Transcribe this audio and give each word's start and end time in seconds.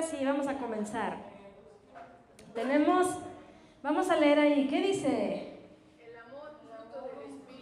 ahora 0.00 0.32
vamos 0.32 0.48
a 0.48 0.54
comenzar. 0.54 1.16
Tenemos, 2.54 3.06
vamos 3.82 4.08
a 4.10 4.16
leer 4.16 4.38
ahí, 4.38 4.66
¿qué 4.66 4.80
dice? 4.80 5.58
El 5.98 6.16
amor. 6.16 6.50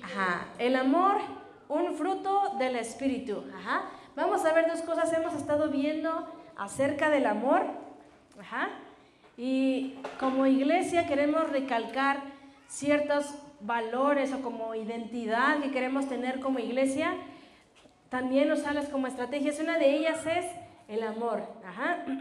Ajá, 0.02 0.46
el 0.58 0.76
amor, 0.76 1.16
un 1.68 1.94
fruto 1.94 2.54
del 2.58 2.76
Espíritu. 2.76 3.44
Ajá. 3.56 3.90
Vamos 4.14 4.44
a 4.44 4.52
ver 4.52 4.68
dos 4.68 4.82
cosas, 4.82 5.12
hemos 5.12 5.34
estado 5.34 5.68
viendo 5.68 6.28
acerca 6.56 7.10
del 7.10 7.26
amor. 7.26 7.62
Ajá. 8.40 8.68
Y 9.36 9.98
como 10.20 10.46
iglesia 10.46 11.08
queremos 11.08 11.50
recalcar 11.50 12.22
ciertos 12.68 13.34
valores 13.60 14.32
o 14.32 14.42
como 14.42 14.76
identidad 14.76 15.58
que 15.60 15.72
queremos 15.72 16.08
tener 16.08 16.38
como 16.38 16.60
iglesia. 16.60 17.14
También 18.10 18.50
usarlas 18.52 18.88
como 18.88 19.08
estrategias. 19.08 19.58
Una 19.58 19.76
de 19.76 19.96
ellas 19.96 20.24
es 20.24 20.46
el 20.88 21.02
amor. 21.02 21.42
Ajá. 21.64 22.04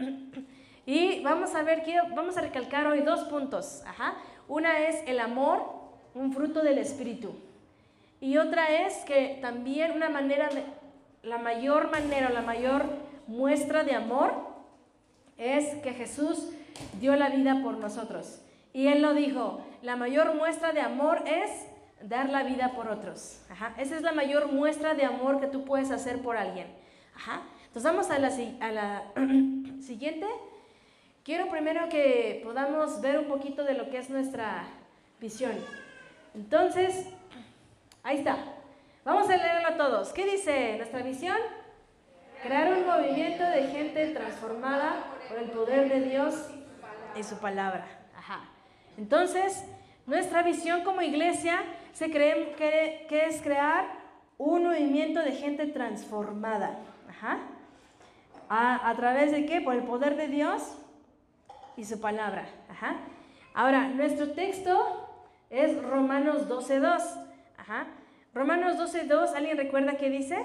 Y 0.86 1.20
vamos 1.22 1.54
a 1.54 1.62
ver, 1.62 1.82
quiero, 1.82 2.04
vamos 2.14 2.38
a 2.38 2.40
recalcar 2.40 2.86
hoy 2.86 3.00
dos 3.00 3.24
puntos. 3.24 3.82
Ajá. 3.86 4.14
Una 4.48 4.88
es 4.88 5.06
el 5.06 5.20
amor, 5.20 5.62
un 6.14 6.32
fruto 6.32 6.62
del 6.62 6.78
Espíritu. 6.78 7.34
Y 8.22 8.38
otra 8.38 8.86
es 8.86 9.04
que 9.04 9.38
también 9.42 9.92
una 9.92 10.08
manera, 10.08 10.48
de, 10.48 10.64
la 11.22 11.36
mayor 11.36 11.90
manera, 11.90 12.30
la 12.30 12.40
mayor 12.40 12.86
muestra 13.26 13.84
de 13.84 13.94
amor 13.94 14.32
es 15.36 15.74
que 15.82 15.92
Jesús 15.92 16.48
dio 16.98 17.14
la 17.16 17.28
vida 17.28 17.60
por 17.62 17.76
nosotros. 17.76 18.40
Y 18.72 18.86
Él 18.86 19.02
lo 19.02 19.12
dijo, 19.12 19.60
la 19.82 19.96
mayor 19.96 20.34
muestra 20.36 20.72
de 20.72 20.80
amor 20.80 21.22
es 21.26 21.50
dar 22.02 22.30
la 22.30 22.44
vida 22.44 22.72
por 22.74 22.88
otros. 22.88 23.42
Ajá. 23.50 23.74
Esa 23.76 23.96
es 23.96 24.00
la 24.00 24.12
mayor 24.12 24.50
muestra 24.52 24.94
de 24.94 25.04
amor 25.04 25.38
que 25.38 25.48
tú 25.48 25.66
puedes 25.66 25.90
hacer 25.90 26.22
por 26.22 26.38
alguien. 26.38 26.66
Ajá. 27.14 27.42
Entonces 27.68 27.92
vamos 27.92 28.10
a 28.10 28.18
la, 28.18 28.28
a 28.28 29.02
siguiente. 29.82 30.26
Quiero 31.22 31.50
primero 31.50 31.88
que 31.90 32.40
podamos 32.42 33.02
ver 33.02 33.18
un 33.18 33.26
poquito 33.26 33.62
de 33.62 33.74
lo 33.74 33.90
que 33.90 33.98
es 33.98 34.08
nuestra 34.08 34.64
visión. 35.20 35.52
Entonces, 36.34 37.06
ahí 38.02 38.18
está. 38.18 38.38
Vamos 39.04 39.28
a 39.28 39.36
leerlo 39.36 39.76
todos. 39.76 40.14
¿Qué 40.14 40.24
dice 40.24 40.78
nuestra 40.78 41.02
visión? 41.02 41.36
Crear 42.42 42.72
un 42.72 42.86
movimiento 42.86 43.44
de 43.44 43.66
gente 43.66 44.08
transformada 44.14 45.04
por 45.28 45.38
el 45.38 45.50
poder 45.50 45.90
de 45.90 46.08
Dios 46.08 46.48
y 47.14 47.22
su 47.22 47.36
palabra. 47.36 47.86
Ajá. 48.16 48.48
Entonces, 48.96 49.62
nuestra 50.06 50.42
visión 50.42 50.84
como 50.84 51.02
iglesia 51.02 51.62
se 51.92 52.10
cree 52.10 52.54
que 53.06 53.26
es 53.26 53.42
crear 53.42 53.84
un 54.38 54.64
movimiento 54.64 55.20
de 55.20 55.32
gente 55.32 55.66
transformada. 55.66 56.78
Ajá. 57.10 57.40
¿A, 58.48 58.88
¿A 58.88 58.94
través 58.96 59.32
de 59.32 59.46
qué? 59.46 59.60
Por 59.60 59.74
el 59.74 59.82
poder 59.84 60.16
de 60.16 60.28
Dios 60.28 60.78
y 61.76 61.84
su 61.84 62.00
palabra. 62.00 62.46
Ahora, 63.54 63.88
nuestro 63.88 64.32
texto 64.32 65.08
es 65.50 65.82
Romanos 65.82 66.48
12.2. 66.48 67.02
Ajá. 67.56 67.86
Romanos 68.34 68.76
12.2, 68.76 69.34
¿alguien 69.34 69.56
recuerda 69.56 69.96
qué 69.96 70.10
dice? 70.10 70.44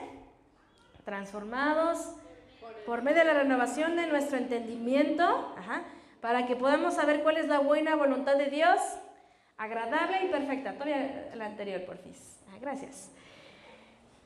Transformados 1.06 2.16
por 2.86 3.02
medio 3.02 3.20
de 3.20 3.26
la 3.26 3.34
renovación 3.34 3.96
de 3.96 4.08
nuestro 4.08 4.38
entendimiento, 4.38 5.54
para 6.22 6.46
que 6.46 6.56
podamos 6.56 6.96
saber 6.96 7.24
cuál 7.24 7.38
es 7.38 7.48
la 7.48 7.60
buena 7.60 7.96
voluntad 7.96 8.36
de 8.36 8.50
Dios, 8.50 8.80
agradable 9.58 10.26
y 10.26 10.30
perfecta. 10.30 10.74
Todavía 10.74 11.32
la 11.36 11.46
anterior, 11.46 11.84
por 11.86 11.98
fin. 11.98 12.14
Ah, 12.52 12.58
gracias. 12.60 13.12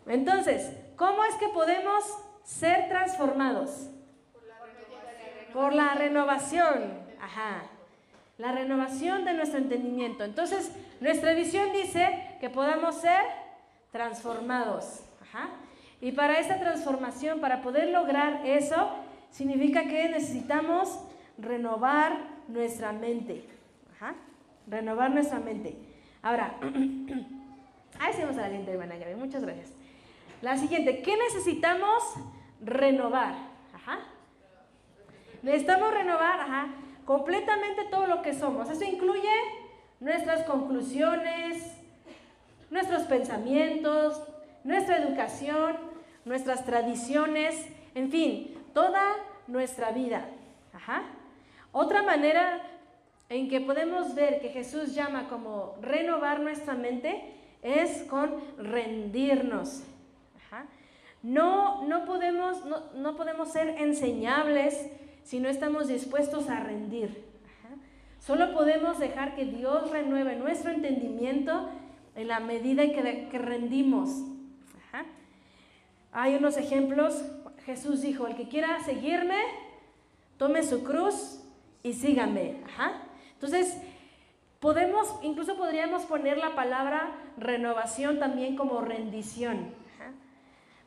Entonces, 0.06 0.72
¿cómo 0.96 1.24
es 1.26 1.36
que 1.36 1.50
podemos 1.50 2.04
ser 2.48 2.88
transformados? 2.88 3.90
Por 5.54 5.74
la 5.74 5.94
renovación. 5.96 6.94
Ajá. 7.22 7.64
La 8.38 8.52
renovación 8.52 9.26
de 9.26 9.34
nuestro 9.34 9.60
entendimiento. 9.60 10.24
Entonces, 10.24 10.72
nuestra 11.02 11.34
visión 11.34 11.72
dice 11.74 12.38
que 12.40 12.50
podamos 12.50 13.02
ser 13.02 13.22
transformados. 13.92 15.04
Ajá. 15.22 15.50
Y 16.00 16.12
para 16.12 16.40
esta 16.40 16.60
transformación, 16.60 17.42
para 17.42 17.62
poder 17.62 17.90
lograr 17.90 18.46
eso, 18.46 18.92
significa 19.32 19.84
que 19.84 20.10
necesitamos 20.10 21.00
renovar 21.38 22.18
nuestra 22.48 22.94
mente. 22.94 23.46
Ajá. 23.96 24.16
Renovar 24.68 25.12
nuestra 25.12 25.40
mente. 25.40 25.76
Ahora, 26.22 26.56
ahí 28.00 28.14
sí 28.14 28.22
vamos 28.22 28.38
a 28.38 28.42
la 28.42 28.48
siguiente, 28.48 28.72
hermana 28.72 28.96
Gaby. 28.96 29.16
Muchas 29.16 29.44
gracias. 29.44 29.74
La 30.42 30.56
siguiente, 30.56 31.02
¿qué 31.02 31.18
necesitamos 31.18 32.04
renovar? 32.62 33.36
Necesitamos 35.42 35.94
renovar, 35.94 36.68
completamente 37.06 37.86
todo 37.86 38.08
lo 38.08 38.22
que 38.22 38.34
somos. 38.34 38.70
Eso 38.70 38.84
incluye 38.84 39.30
nuestras 40.00 40.44
conclusiones, 40.44 41.78
nuestros 42.70 43.04
pensamientos, 43.04 44.22
nuestra 44.64 44.98
educación, 44.98 45.78
nuestras 46.26 46.66
tradiciones, 46.66 47.68
en 47.96 48.12
fin, 48.12 48.56
toda 48.74 49.16
nuestra 49.48 49.92
vida. 49.92 50.26
Otra 51.72 52.04
manera 52.04 52.62
en 53.30 53.50
que 53.50 53.62
podemos 53.62 54.16
ver 54.16 54.42
que 54.42 54.50
Jesús 54.50 54.96
llama 54.96 55.28
como 55.30 55.76
renovar 55.82 56.40
nuestra 56.40 56.74
mente 56.74 57.34
es 57.62 58.04
con 58.04 58.36
rendirnos. 58.58 59.84
No, 61.24 61.84
no, 61.84 62.06
podemos, 62.06 62.66
no, 62.66 62.92
no 62.96 63.16
podemos 63.16 63.52
ser 63.52 63.70
enseñables 63.82 64.90
si 65.24 65.40
no 65.40 65.50
estamos 65.50 65.88
dispuestos 65.88 66.50
a 66.50 66.60
rendir. 66.60 67.26
Solo 68.20 68.54
podemos 68.54 69.00
dejar 69.00 69.36
que 69.36 69.46
Dios 69.46 69.90
renueve 69.92 70.36
nuestro 70.36 70.72
entendimiento 70.72 71.70
en 72.16 72.28
la 72.28 72.40
medida 72.40 72.84
que, 72.84 73.28
que 73.30 73.38
rendimos. 73.38 74.10
Hay 76.12 76.36
unos 76.36 76.58
ejemplos. 76.58 77.24
Jesús 77.66 78.02
dijo, 78.02 78.28
el 78.28 78.36
que 78.36 78.48
quiera 78.48 78.80
seguirme, 78.84 79.40
tome 80.38 80.64
su 80.64 80.84
cruz 80.84 81.44
y 81.84 81.94
sígame. 81.94 82.64
Entonces, 83.34 83.78
podemos, 84.60 85.14
incluso 85.22 85.56
podríamos 85.58 86.06
poner 86.06 86.38
la 86.38 86.56
palabra 86.56 87.12
renovación 87.38 88.20
también 88.20 88.56
como 88.56 88.82
rendición. 88.82 89.74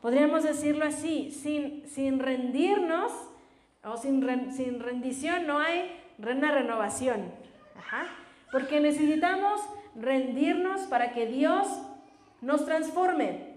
Podríamos 0.02 0.44
decirlo 0.44 0.84
así, 0.84 1.30
sin, 1.30 1.86
sin 1.88 2.18
rendirnos 2.18 3.12
o 3.84 3.96
sin, 3.96 4.52
sin 4.52 4.80
rendición 4.80 5.46
no 5.46 5.58
hay 5.58 5.90
una 6.18 6.52
renovación. 6.52 7.32
Porque 8.50 8.80
necesitamos 8.80 9.60
rendirnos 9.94 10.82
para 10.82 11.12
que 11.12 11.26
Dios 11.26 11.66
nos 12.40 12.64
transforme. 12.64 13.50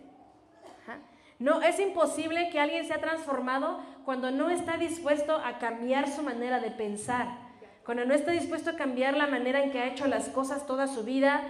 No, 1.40 1.62
es 1.62 1.80
imposible 1.80 2.50
que 2.52 2.60
alguien 2.60 2.86
sea 2.86 3.00
transformado 3.00 3.82
cuando 4.06 4.32
no 4.32 4.50
está 4.50 4.78
dispuesto 4.78 5.36
a 5.36 5.58
cambiar 5.58 6.10
su 6.10 6.24
manera 6.24 6.60
de 6.60 6.72
pensar, 6.72 7.28
cuando 7.84 8.06
no 8.06 8.14
está 8.14 8.32
dispuesto 8.32 8.70
a 8.70 8.76
cambiar 8.76 9.18
la 9.18 9.28
manera 9.28 9.62
en 9.62 9.72
que 9.72 9.80
ha 9.80 9.88
hecho 9.88 10.08
las 10.08 10.30
cosas 10.30 10.66
toda 10.66 10.88
su 10.88 11.04
vida, 11.04 11.42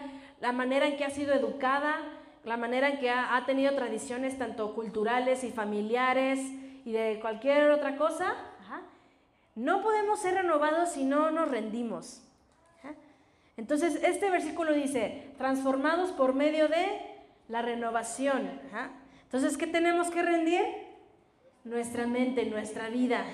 la 0.42 0.52
manera 0.52 0.88
en 0.88 0.98
que 0.98 1.06
ha 1.06 1.10
sido 1.12 1.34
educada, 1.34 1.96
la 2.44 2.58
manera 2.58 2.90
en 2.90 3.00
que 3.00 3.10
ha, 3.10 3.44
tenido 3.46 3.74
tradiciones 3.76 4.38
tanto 4.38 4.74
culturales 4.74 5.44
y 5.44 5.52
familiares 5.52 6.40
y 6.86 6.92
de 6.92 7.20
cualquier 7.22 7.72
otra 7.72 7.98
cosa. 7.98 8.34
No 9.56 9.82
podemos 9.84 10.20
ser 10.20 10.34
renovados 10.34 10.90
si 10.90 11.04
no 11.04 11.30
nos 11.30 11.50
rendimos. 11.50 12.22
Entonces, 13.56 14.00
este 14.04 14.32
versículo 14.32 14.74
dice, 14.74 15.32
transformados 15.38 16.12
por 16.12 16.34
medio 16.34 16.68
de 16.68 16.86
la 17.50 17.62
renovación. 17.62 18.50
Ajá. 18.72 18.90
Entonces, 19.26 19.58
¿qué 19.58 19.68
tenemos 19.68 20.10
que 20.10 20.24
rendir? 20.24 20.64
Nuestra 21.64 22.08
mente, 22.08 22.46
nuestra 22.46 22.90
vida, 22.90 23.26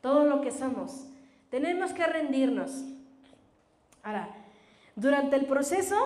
todo 0.00 0.24
lo 0.24 0.40
que 0.40 0.52
somos. 0.52 1.08
Tenemos 1.50 1.92
que 1.92 2.06
rendirnos. 2.06 2.84
Ahora, 4.04 4.28
durante 4.96 5.36
el 5.36 5.46
proceso 5.46 5.96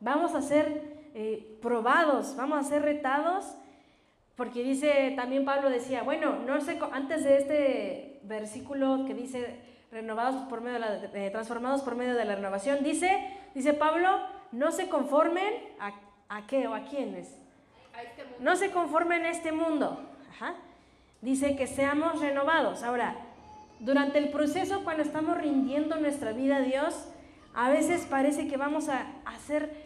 vamos 0.00 0.34
a 0.34 0.42
ser 0.42 0.93
eh, 1.14 1.58
probados, 1.62 2.34
vamos 2.36 2.58
a 2.58 2.68
ser 2.68 2.82
retados, 2.82 3.54
porque 4.36 4.64
dice, 4.64 5.12
también 5.14 5.44
Pablo 5.44 5.70
decía, 5.70 6.02
bueno, 6.02 6.40
no 6.44 6.60
sé, 6.60 6.78
antes 6.90 7.22
de 7.22 7.36
este 7.38 8.20
versículo 8.24 9.04
que 9.06 9.14
dice, 9.14 9.60
renovados 9.92 10.48
por 10.48 10.60
medio 10.60 10.74
de 10.74 10.80
la, 10.80 10.94
eh, 11.14 11.30
transformados 11.30 11.82
por 11.82 11.94
medio 11.94 12.14
de 12.16 12.24
la 12.24 12.34
renovación, 12.34 12.82
dice, 12.82 13.30
dice 13.54 13.74
Pablo, 13.74 14.08
no 14.50 14.72
se 14.72 14.88
conformen 14.88 15.54
a, 15.78 15.92
a 16.28 16.46
qué 16.48 16.66
o 16.66 16.74
a 16.74 16.84
quiénes. 16.84 17.38
A 17.94 18.02
este 18.02 18.24
mundo. 18.24 18.38
No 18.40 18.56
se 18.56 18.72
conformen 18.72 19.24
a 19.24 19.30
este 19.30 19.52
mundo. 19.52 20.00
Ajá. 20.32 20.54
Dice 21.22 21.54
que 21.54 21.68
seamos 21.68 22.20
renovados. 22.20 22.82
Ahora, 22.82 23.14
durante 23.78 24.18
el 24.18 24.30
proceso, 24.30 24.82
cuando 24.82 25.04
estamos 25.04 25.38
rindiendo 25.38 25.96
nuestra 25.96 26.32
vida 26.32 26.56
a 26.56 26.60
Dios, 26.60 27.08
a 27.54 27.70
veces 27.70 28.04
parece 28.06 28.48
que 28.48 28.56
vamos 28.56 28.88
a 28.88 29.06
hacer 29.24 29.83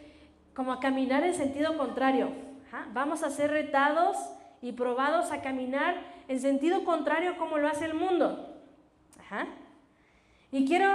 como 0.58 0.72
a 0.72 0.81
caminar 0.81 1.22
en 1.22 1.37
sentido 1.37 1.78
contrario. 1.78 2.32
Ajá. 2.66 2.88
Vamos 2.93 3.22
a 3.22 3.31
ser 3.31 3.52
retados 3.52 4.16
y 4.60 4.72
probados 4.72 5.31
a 5.31 5.40
caminar 5.40 6.02
en 6.26 6.40
sentido 6.40 6.84
contrario 6.84 7.38
como 7.38 7.58
lo 7.58 7.69
hace 7.69 7.84
el 7.84 7.94
mundo. 7.94 8.56
Y 10.50 10.66
quiero 10.66 10.88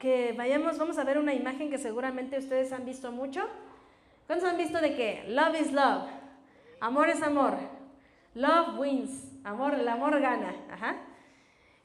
que 0.00 0.34
vayamos, 0.36 0.78
vamos 0.78 0.98
a 0.98 1.04
ver 1.04 1.18
una 1.18 1.32
imagen 1.32 1.70
que 1.70 1.78
seguramente 1.78 2.38
ustedes 2.38 2.72
han 2.72 2.84
visto 2.84 3.12
mucho. 3.12 3.48
¿Cuántos 4.26 4.48
han 4.48 4.58
visto 4.58 4.80
de 4.80 4.96
qué? 4.96 5.24
Love 5.28 5.60
is 5.60 5.70
love. 5.70 6.08
Amor 6.80 7.08
es 7.08 7.22
amor. 7.22 7.56
Love 8.34 8.80
wins. 8.80 9.30
Amor, 9.44 9.74
el 9.74 9.86
amor 9.86 10.20
gana. 10.20 10.56
Ajá. 10.72 10.96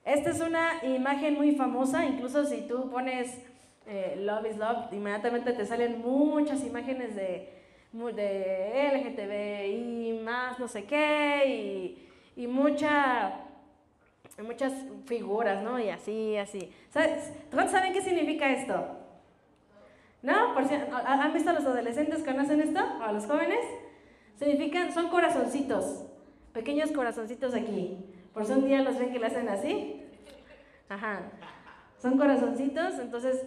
Esta 0.04 0.32
es 0.32 0.42
una 0.42 0.84
imagen 0.84 1.36
muy 1.36 1.52
famosa, 1.52 2.08
incluso 2.08 2.44
si 2.46 2.68
tú 2.68 2.90
pones 2.90 3.40
eh, 3.90 4.16
Love 4.20 4.46
is 4.52 4.58
Love, 4.58 4.94
inmediatamente 4.94 5.52
te 5.52 5.66
salen 5.66 6.00
muchas 6.02 6.64
imágenes 6.64 7.16
de, 7.16 7.50
de 7.92 8.92
LGTBI, 8.94 10.22
más 10.24 10.60
no 10.60 10.68
sé 10.68 10.86
qué, 10.86 11.44
y, 11.48 12.10
y 12.44 12.46
mucha, 12.46 13.46
muchas 14.44 14.74
figuras, 15.06 15.64
¿no? 15.64 15.80
Y 15.80 15.90
así, 15.90 16.38
así. 16.38 16.72
¿Sabes? 16.92 17.34
¿Todos 17.50 17.72
saben 17.72 17.92
qué 17.92 18.02
significa 18.02 18.52
esto? 18.52 18.76
¿No? 20.22 20.54
Por 20.54 20.68
si, 20.68 20.76
¿Han 20.76 21.34
visto 21.34 21.50
a 21.50 21.54
los 21.54 21.66
adolescentes 21.66 22.20
que 22.20 22.32
conocen 22.32 22.62
esto? 22.62 22.80
¿O 23.00 23.04
a 23.04 23.12
los 23.12 23.26
jóvenes? 23.26 23.66
Significan, 24.36 24.94
son 24.94 25.10
corazoncitos, 25.10 26.06
pequeños 26.54 26.92
corazoncitos 26.92 27.56
aquí. 27.56 27.98
Por 28.34 28.44
eso 28.44 28.54
un 28.54 28.66
día 28.66 28.84
los 28.84 29.00
ven 29.00 29.12
que 29.12 29.20
le 29.20 29.26
hacen 29.26 29.50
así. 29.50 30.04
Ajá. 30.90 31.24
Son 31.98 32.18
corazoncitos, 32.20 33.00
entonces 33.00 33.46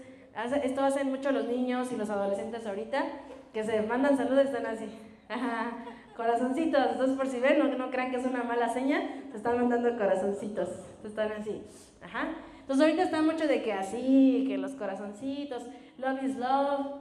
esto 0.62 0.84
hacen 0.84 1.10
mucho 1.10 1.30
los 1.30 1.46
niños 1.46 1.92
y 1.92 1.96
los 1.96 2.10
adolescentes 2.10 2.66
ahorita, 2.66 3.04
que 3.52 3.64
se 3.64 3.82
mandan 3.82 4.16
saludos 4.16 4.44
y 4.44 4.46
están 4.48 4.66
así. 4.66 4.86
Ajá. 5.28 5.72
Corazoncitos, 6.16 6.92
entonces 6.92 7.16
por 7.16 7.26
si 7.26 7.40
ven, 7.40 7.58
no, 7.58 7.64
no 7.76 7.90
crean 7.90 8.10
que 8.10 8.18
es 8.18 8.26
una 8.26 8.42
mala 8.42 8.68
seña, 8.68 9.00
te 9.30 9.36
están 9.36 9.56
mandando 9.56 9.96
corazoncitos, 9.96 10.68
están 11.04 11.32
así. 11.32 11.62
Ajá. 12.02 12.28
Entonces 12.60 12.84
ahorita 12.84 13.02
está 13.04 13.22
mucho 13.22 13.46
de 13.46 13.62
que 13.62 13.72
así, 13.72 14.44
que 14.46 14.58
los 14.58 14.72
corazoncitos, 14.72 15.64
love 15.98 16.22
is 16.22 16.36
love, 16.36 17.00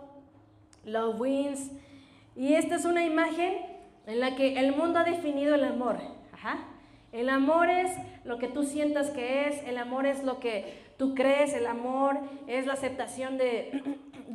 love 0.85 1.19
wins. 1.19 1.71
Y 2.35 2.53
esta 2.53 2.75
es 2.75 2.85
una 2.85 3.03
imagen 3.03 3.53
en 4.07 4.19
la 4.19 4.35
que 4.35 4.57
el 4.59 4.75
mundo 4.75 4.99
ha 4.99 5.03
definido 5.03 5.55
el 5.55 5.65
amor. 5.65 5.97
Ajá. 6.33 6.70
El 7.11 7.27
amor 7.29 7.69
es 7.69 7.91
lo 8.23 8.37
que 8.37 8.47
tú 8.47 8.63
sientas 8.63 9.09
que 9.09 9.47
es, 9.47 9.63
el 9.67 9.77
amor 9.77 10.05
es 10.05 10.23
lo 10.23 10.39
que 10.39 10.93
tú 10.97 11.13
crees, 11.13 11.53
el 11.53 11.67
amor 11.67 12.17
es 12.47 12.65
la 12.65 12.73
aceptación 12.73 13.37
de, 13.37 13.83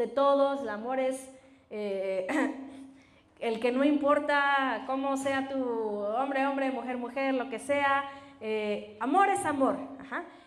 todos, 0.14 0.60
el 0.60 0.68
amor 0.68 1.00
es 1.00 1.30
eh, 1.70 2.26
el 3.40 3.60
que 3.60 3.72
no 3.72 3.82
importa 3.82 4.84
cómo 4.86 5.16
sea 5.16 5.48
tu 5.48 5.64
hombre, 5.64 6.46
hombre, 6.46 6.70
mujer, 6.70 6.98
mujer, 6.98 7.34
lo 7.34 7.48
que 7.48 7.58
sea, 7.58 8.04
eh, 8.42 8.98
amor 9.00 9.30
es 9.30 9.44
amor. 9.46 9.78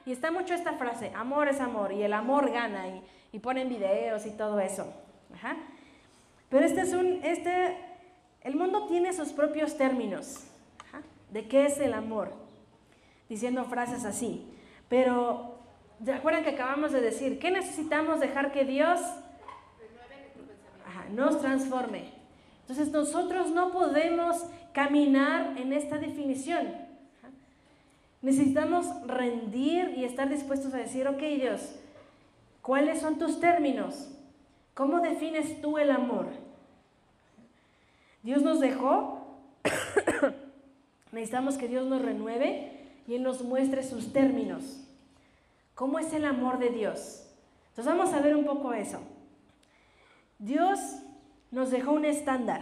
Y 0.06 0.12
está 0.12 0.31
mucho 0.31 0.54
esta 0.54 0.74
frase, 0.74 1.12
amor 1.16 1.48
es 1.50 1.60
amor, 1.60 1.92
y 1.92 2.04
el 2.04 2.14
amor 2.14 2.52
gana, 2.52 2.86
y, 3.31 3.40
ponen 3.40 3.70
videos 3.70 4.26
y 4.26 4.31
todo 4.31 4.60
eso. 4.60 4.92
Pero 6.50 6.66
este 6.66 6.81
es 6.81 6.94
un, 6.94 7.20
este, 7.24 7.78
el 8.42 8.56
mundo 8.56 8.88
tiene 8.88 9.14
sus 9.14 9.34
propios 9.34 9.78
términos 9.78 10.49
de 11.31 11.48
qué 11.48 11.66
es 11.66 11.80
el 11.80 11.94
amor, 11.94 12.34
diciendo 13.28 13.66
frases 13.66 14.06
así. 14.06 14.46
Pero, 14.88 15.60
¿se 16.04 16.14
acuerdan 16.14 16.44
que 16.44 16.52
acabamos 16.52 16.92
de 16.92 17.02
decir? 17.02 17.40
¿Qué 17.40 17.52
necesitamos 17.52 18.20
dejar 18.20 18.52
que 18.52 18.66
Dios 18.66 19.00
nos 21.12 21.40
transforme? 21.40 22.12
Entonces 22.62 22.92
nosotros 22.92 23.52
no 23.52 23.72
podemos 23.72 24.46
caminar 24.74 25.58
en 25.58 25.74
esta 25.74 25.98
definición. 25.98 26.68
Necesitamos 28.22 28.86
rendir 29.08 29.94
y 29.98 30.04
estar 30.04 30.30
dispuestos 30.30 30.74
a 30.74 30.78
decir, 30.78 31.08
ok 31.08 31.20
Dios, 31.20 31.76
¿cuáles 32.62 33.00
son 33.00 33.18
tus 33.18 33.40
términos? 33.40 34.10
¿Cómo 34.74 35.00
defines 35.00 35.62
tú 35.62 35.78
el 35.78 35.92
amor? 35.92 36.28
Dios 38.24 38.42
nos 38.42 38.60
dejó 38.60 39.40
Necesitamos 41.11 41.57
que 41.57 41.67
Dios 41.67 41.85
nos 41.88 42.01
renueve 42.01 42.71
y 43.07 43.15
Él 43.15 43.23
nos 43.23 43.41
muestre 43.41 43.83
sus 43.83 44.13
términos. 44.13 44.85
¿Cómo 45.75 45.97
es 45.97 46.13
el 46.13 46.25
amor 46.25 46.59
de 46.59 46.69
Dios? 46.69 47.25
Entonces 47.69 47.85
vamos 47.85 48.13
a 48.13 48.21
ver 48.21 48.35
un 48.35 48.45
poco 48.45 48.73
eso. 48.73 49.00
Dios 50.38 50.79
nos 51.51 51.71
dejó 51.71 51.91
un 51.91 52.06
estándar. 52.06 52.61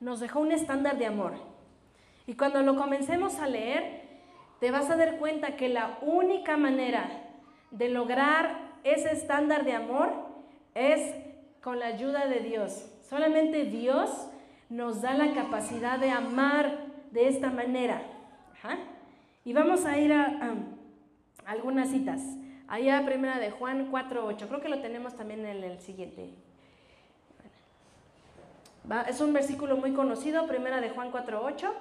Nos 0.00 0.20
dejó 0.20 0.40
un 0.40 0.52
estándar 0.52 0.96
de 0.96 1.06
amor. 1.06 1.34
Y 2.26 2.34
cuando 2.34 2.62
lo 2.62 2.76
comencemos 2.76 3.38
a 3.38 3.46
leer, 3.46 4.02
te 4.60 4.70
vas 4.70 4.88
a 4.88 4.96
dar 4.96 5.18
cuenta 5.18 5.56
que 5.56 5.68
la 5.68 5.98
única 6.00 6.56
manera 6.56 7.10
de 7.70 7.88
lograr 7.88 8.70
ese 8.84 9.12
estándar 9.12 9.64
de 9.64 9.72
amor 9.72 10.12
es 10.74 11.14
con 11.62 11.78
la 11.78 11.86
ayuda 11.86 12.26
de 12.26 12.40
Dios. 12.40 12.86
Solamente 13.02 13.64
Dios 13.64 14.10
nos 14.68 15.02
da 15.02 15.14
la 15.14 15.34
capacidad 15.34 15.98
de 15.98 16.10
amar 16.10 16.89
de 17.10 17.28
esta 17.28 17.50
manera. 17.50 18.02
Y 19.44 19.52
vamos 19.52 19.84
a 19.84 19.98
ir 19.98 20.12
a, 20.12 20.54
algunas 21.46 21.88
citas. 21.88 22.20
Allá 22.68 23.04
primera 23.04 23.38
de 23.38 23.50
Juan 23.50 23.90
4.8. 23.90 24.46
Creo 24.46 24.60
que 24.60 24.68
lo 24.68 24.80
tenemos 24.80 25.16
también 25.16 25.44
en 25.44 25.64
el 25.64 25.80
siguiente. 25.80 26.34
es 29.08 29.20
un 29.20 29.32
versículo 29.32 29.76
muy 29.76 29.92
conocido, 29.92 30.46
primera 30.46 30.80
de 30.80 30.90
Juan 30.90 31.10
4.8. 31.10 31.72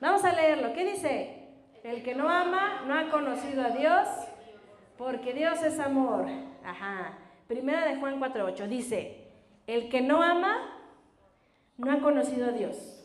Vamos 0.00 0.24
a 0.24 0.32
leerlo. 0.32 0.72
¿Qué 0.72 0.84
dice? 0.84 1.48
El 1.84 2.02
que 2.02 2.14
no 2.14 2.28
ama 2.28 2.82
no 2.86 2.98
ha 2.98 3.10
conocido 3.10 3.62
a 3.62 3.70
Dios, 3.70 4.08
porque 4.98 5.32
Dios 5.32 5.62
es 5.62 5.78
amor. 5.78 6.26
Ajá. 6.64 7.18
Primera 7.46 7.86
de 7.86 7.96
Juan 7.96 8.20
4.8 8.20 8.66
dice, 8.68 9.28
el 9.66 9.88
que 9.88 10.00
no 10.00 10.22
ama 10.22 10.76
no 11.76 11.90
ha 11.92 12.00
conocido 12.00 12.48
a 12.48 12.52
Dios 12.52 12.99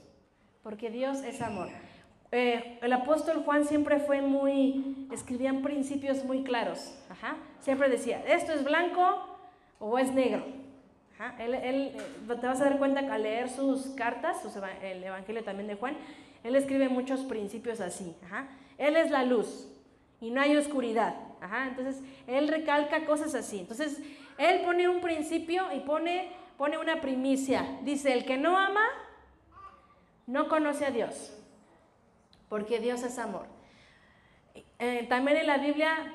porque 0.66 0.90
Dios 0.90 1.20
es 1.20 1.44
amor. 1.44 1.68
Eh, 2.32 2.80
el 2.82 2.92
apóstol 2.92 3.44
Juan 3.46 3.66
siempre 3.66 4.00
fue 4.00 4.24
muy, 4.24 5.08
escribían 5.12 5.62
principios 5.62 6.26
muy 6.26 6.44
claros. 6.44 6.92
Siempre 7.60 7.88
decía, 7.88 8.24
esto 8.28 8.52
es 8.52 8.64
blanco 8.64 9.38
o 9.78 10.00
es 10.00 10.12
negro. 10.12 10.44
Él, 11.38 11.54
eh, 11.54 11.96
te 12.28 12.48
vas 12.48 12.60
a 12.62 12.64
dar 12.64 12.80
cuenta 12.80 13.02
al 13.14 13.22
leer 13.22 13.48
sus 13.48 13.90
cartas, 13.92 14.38
el 14.82 15.04
Evangelio 15.04 15.44
también 15.44 15.68
de 15.68 15.76
Juan, 15.76 15.96
él 16.44 16.56
escribe 16.56 16.90
muchos 16.90 17.22
principios 17.26 17.80
así. 17.80 18.16
Él 18.80 18.96
es 18.96 19.12
la 19.12 19.24
luz 19.24 19.68
y 20.20 20.32
no 20.32 20.42
hay 20.42 20.58
oscuridad. 20.58 21.14
Entonces, 21.70 22.02
él 22.26 22.48
recalca 22.48 23.06
cosas 23.06 23.36
así. 23.36 23.60
Entonces, 23.60 24.02
él 24.40 24.62
pone 24.66 24.90
un 24.90 25.00
principio 25.00 25.72
y 25.72 25.82
pone, 25.82 26.32
pone 26.58 26.80
una 26.80 27.02
primicia. 27.02 27.78
Dice, 27.84 28.14
el 28.14 28.26
que 28.26 28.38
no 28.38 28.58
ama, 28.58 28.82
no 30.28 30.48
conoce 30.48 30.86
a 30.86 30.92
Dios, 30.92 31.34
porque 32.50 32.80
Dios 32.80 33.04
es 33.04 33.18
amor. 33.20 33.46
Eh, 34.80 35.06
también 35.10 35.38
en 35.38 35.48
la 35.48 35.58
Biblia 35.58 36.14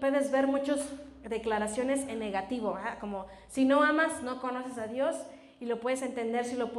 puedes 0.00 0.30
ver 0.30 0.46
muchas 0.46 0.88
declaraciones 1.22 2.06
en 2.08 2.18
negativo, 2.18 2.78
como 3.00 3.26
si 3.48 3.64
no 3.64 3.82
amas, 3.82 4.22
no 4.22 4.40
conoces 4.40 4.78
a 4.78 4.86
Dios, 4.86 5.16
y 5.60 5.66
lo 5.66 5.78
puedes 5.78 6.02
entender 6.02 6.44
si 6.44 6.56
lo, 6.56 6.72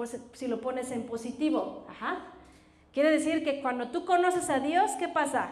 pones 0.62 0.92
en 0.92 1.06
positivo. 1.06 1.88
Quiere 2.92 3.12
decir 3.12 3.44
que 3.44 3.62
cuando 3.62 3.90
tú 3.90 4.06
conoces 4.06 4.50
a 4.50 4.60
Dios, 4.60 4.92
¿qué 5.00 5.08
pasa? 5.08 5.52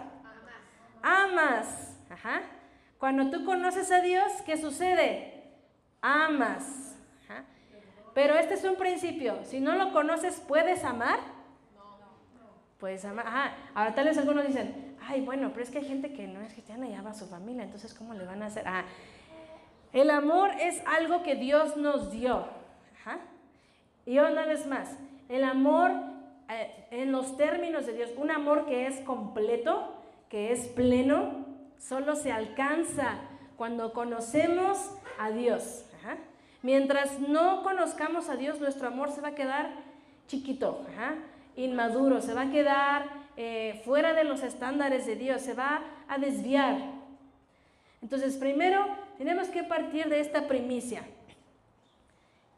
Amas. 1.01 1.97
Amas. 2.09 2.41
Cuando 2.97 3.31
tú 3.31 3.45
conoces 3.45 3.91
a 3.91 4.01
Dios, 4.01 4.31
¿qué 4.45 4.57
sucede? 4.57 5.43
Amas. 6.01 6.95
Pero 8.13 8.35
este 8.35 8.55
es 8.55 8.63
un 8.63 8.75
principio. 8.75 9.39
Si 9.43 9.59
no 9.59 9.75
lo 9.75 9.91
conoces, 9.91 10.41
¿puedes 10.47 10.83
amar? 10.83 11.19
No. 11.75 11.83
Puedes 12.79 13.05
amar. 13.05 13.27
Ajá. 13.27 13.53
Ahora 13.73 13.95
tal 13.95 14.05
vez 14.05 14.17
algunos 14.17 14.45
dicen, 14.45 14.97
ay, 15.07 15.21
bueno, 15.21 15.49
pero 15.51 15.63
es 15.63 15.71
que 15.71 15.79
hay 15.79 15.85
gente 15.85 16.13
que 16.13 16.27
no 16.27 16.41
es 16.41 16.53
cristiana 16.53 16.87
y 16.87 16.93
ama 16.93 17.11
a 17.11 17.13
su 17.13 17.27
familia, 17.27 17.63
entonces 17.63 17.93
¿cómo 17.93 18.13
le 18.13 18.25
van 18.25 18.43
a 18.43 18.47
hacer? 18.47 18.67
Ah, 18.67 18.85
el 19.93 20.09
amor 20.09 20.51
es 20.59 20.81
algo 20.85 21.23
que 21.23 21.35
Dios 21.35 21.77
nos 21.77 22.11
dio. 22.11 22.45
Ajá. 23.01 23.19
Y 24.05 24.19
una 24.19 24.45
vez 24.45 24.65
más, 24.65 24.97
el 25.29 25.43
amor 25.43 25.91
eh, 26.49 26.87
en 26.91 27.11
los 27.11 27.37
términos 27.37 27.85
de 27.85 27.93
Dios, 27.93 28.11
un 28.17 28.31
amor 28.31 28.65
que 28.65 28.87
es 28.87 28.99
completo, 29.01 29.93
que 30.29 30.51
es 30.51 30.67
pleno, 30.67 31.45
solo 31.77 32.15
se 32.15 32.31
alcanza 32.31 33.19
cuando 33.57 33.93
conocemos 33.93 34.77
a 35.19 35.31
Dios. 35.31 35.85
Ajá. 35.99 36.17
Mientras 36.63 37.19
no 37.19 37.63
conozcamos 37.63 38.29
a 38.29 38.35
Dios, 38.35 38.59
nuestro 38.59 38.87
amor 38.87 39.11
se 39.11 39.21
va 39.21 39.29
a 39.29 39.35
quedar 39.35 39.71
chiquito, 40.27 40.85
inmaduro, 41.55 42.21
se 42.21 42.33
va 42.33 42.43
a 42.43 42.51
quedar 42.51 43.05
eh, 43.35 43.81
fuera 43.83 44.13
de 44.13 44.23
los 44.23 44.43
estándares 44.43 45.07
de 45.07 45.15
Dios, 45.15 45.41
se 45.41 45.55
va 45.55 45.81
a 46.07 46.19
desviar. 46.19 46.77
Entonces, 48.01 48.37
primero 48.37 48.85
tenemos 49.17 49.47
que 49.47 49.63
partir 49.63 50.07
de 50.07 50.19
esta 50.19 50.47
primicia. 50.47 51.03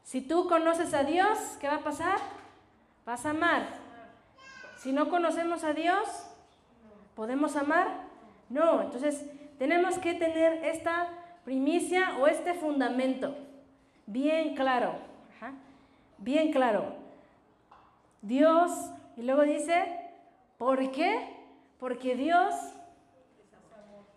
Si 0.03 0.19
tú 0.19 0.48
conoces 0.50 0.93
a 0.93 1.03
Dios, 1.03 1.38
¿qué 1.62 1.67
va 1.67 1.75
a 1.75 1.83
pasar? 1.83 2.17
Vas 3.05 3.25
a 3.25 3.29
amar. 3.29 3.67
Si 4.77 4.91
no 4.91 5.10
conocemos 5.10 5.63
a 5.63 5.74
Dios, 5.74 6.07
¿podemos 7.15 7.55
amar? 7.55 7.88
No, 8.50 8.81
entonces 8.81 9.25
tenemos 9.57 9.98
que 9.98 10.13
tener 10.13 10.65
esta 10.65 11.07
primicia 11.45 12.17
o 12.19 12.27
este 12.27 12.53
fundamento 12.53 13.36
bien 14.05 14.55
claro, 14.55 14.95
bien 16.17 16.51
claro. 16.51 16.95
Dios, 18.22 18.72
y 19.17 19.24
luego 19.24 19.43
dice, 19.43 19.83
¿por 20.57 20.91
qué? 20.91 21.27
Porque 21.79 22.15
Dios, 22.15 22.55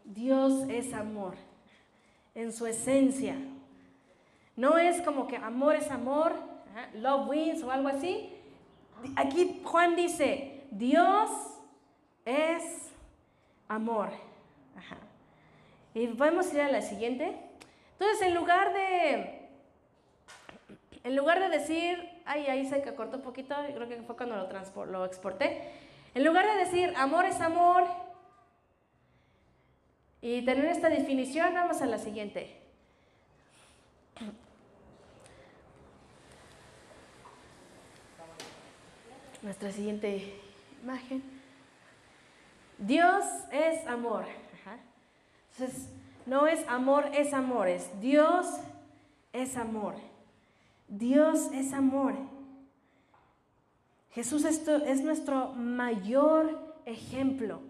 Dios 0.05 0.69
es 0.69 0.95
amor 0.95 1.35
en 2.35 2.53
su 2.53 2.67
esencia. 2.67 3.37
No 4.55 4.79
es 4.79 5.03
como 5.03 5.27
que 5.27 5.37
amor 5.37 5.75
es 5.75 5.91
amor, 5.91 6.35
love 6.95 7.29
wins 7.29 7.63
o 7.63 7.71
algo 7.71 7.89
así. 7.89 8.33
Aquí 9.17 9.61
Juan 9.65 9.97
dice, 9.97 10.65
Dios 10.71 11.31
es 12.25 12.93
amor. 13.69 14.11
Ajá. 14.77 14.97
Y 15.95 16.07
podemos 16.09 16.53
ir 16.53 16.61
a 16.61 16.71
la 16.71 16.83
siguiente. 16.83 17.37
Entonces, 17.93 18.27
en 18.27 18.35
lugar 18.35 18.73
de, 18.75 19.36
en 21.07 21.15
lugar 21.15 21.39
de 21.39 21.49
decir, 21.49 22.21
ay, 22.25 22.49
ahí 22.49 22.69
se 22.69 22.83
cortó 22.97 23.19
un 23.19 23.23
poquito, 23.23 23.55
creo 23.73 23.89
que 23.89 24.03
fue 24.03 24.17
cuando 24.17 24.37
lo, 24.37 24.87
lo 24.87 25.05
exporté. 25.05 25.71
En 26.17 26.25
lugar 26.25 26.45
de 26.45 26.57
decir 26.57 26.93
amor 26.97 27.27
es 27.27 27.41
amor 27.41 27.85
y 30.21 30.45
tener 30.45 30.65
esta 30.65 30.89
definición, 30.89 31.55
vamos 31.55 31.81
a 31.81 31.87
la 31.87 31.99
siguiente. 31.99 32.61
Nuestra 39.43 39.71
siguiente 39.71 40.41
imagen. 40.83 41.23
Dios 42.79 43.25
es 43.53 43.87
amor. 43.87 44.25
Entonces, 45.53 45.89
no 46.27 46.49
es 46.49 46.67
amor, 46.67 47.11
es 47.15 47.33
amor, 47.33 47.69
es 47.69 48.01
Dios 48.01 48.49
es 49.33 49.57
amor. 49.57 49.95
Dios 50.89 51.51
es 51.53 51.73
amor. 51.73 52.15
Jesús 54.11 54.45
es 54.45 55.03
nuestro 55.03 55.53
mayor 55.53 56.75
ejemplo. 56.87 57.61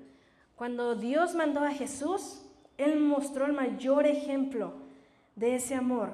Cuando 0.54 0.94
Dios 0.94 1.34
mandó 1.34 1.64
a 1.64 1.70
Jesús, 1.70 2.42
Él 2.78 3.00
mostró 3.00 3.46
el 3.46 3.52
mayor 3.52 4.06
ejemplo 4.06 4.74
de 5.34 5.56
ese 5.56 5.74
amor. 5.74 6.10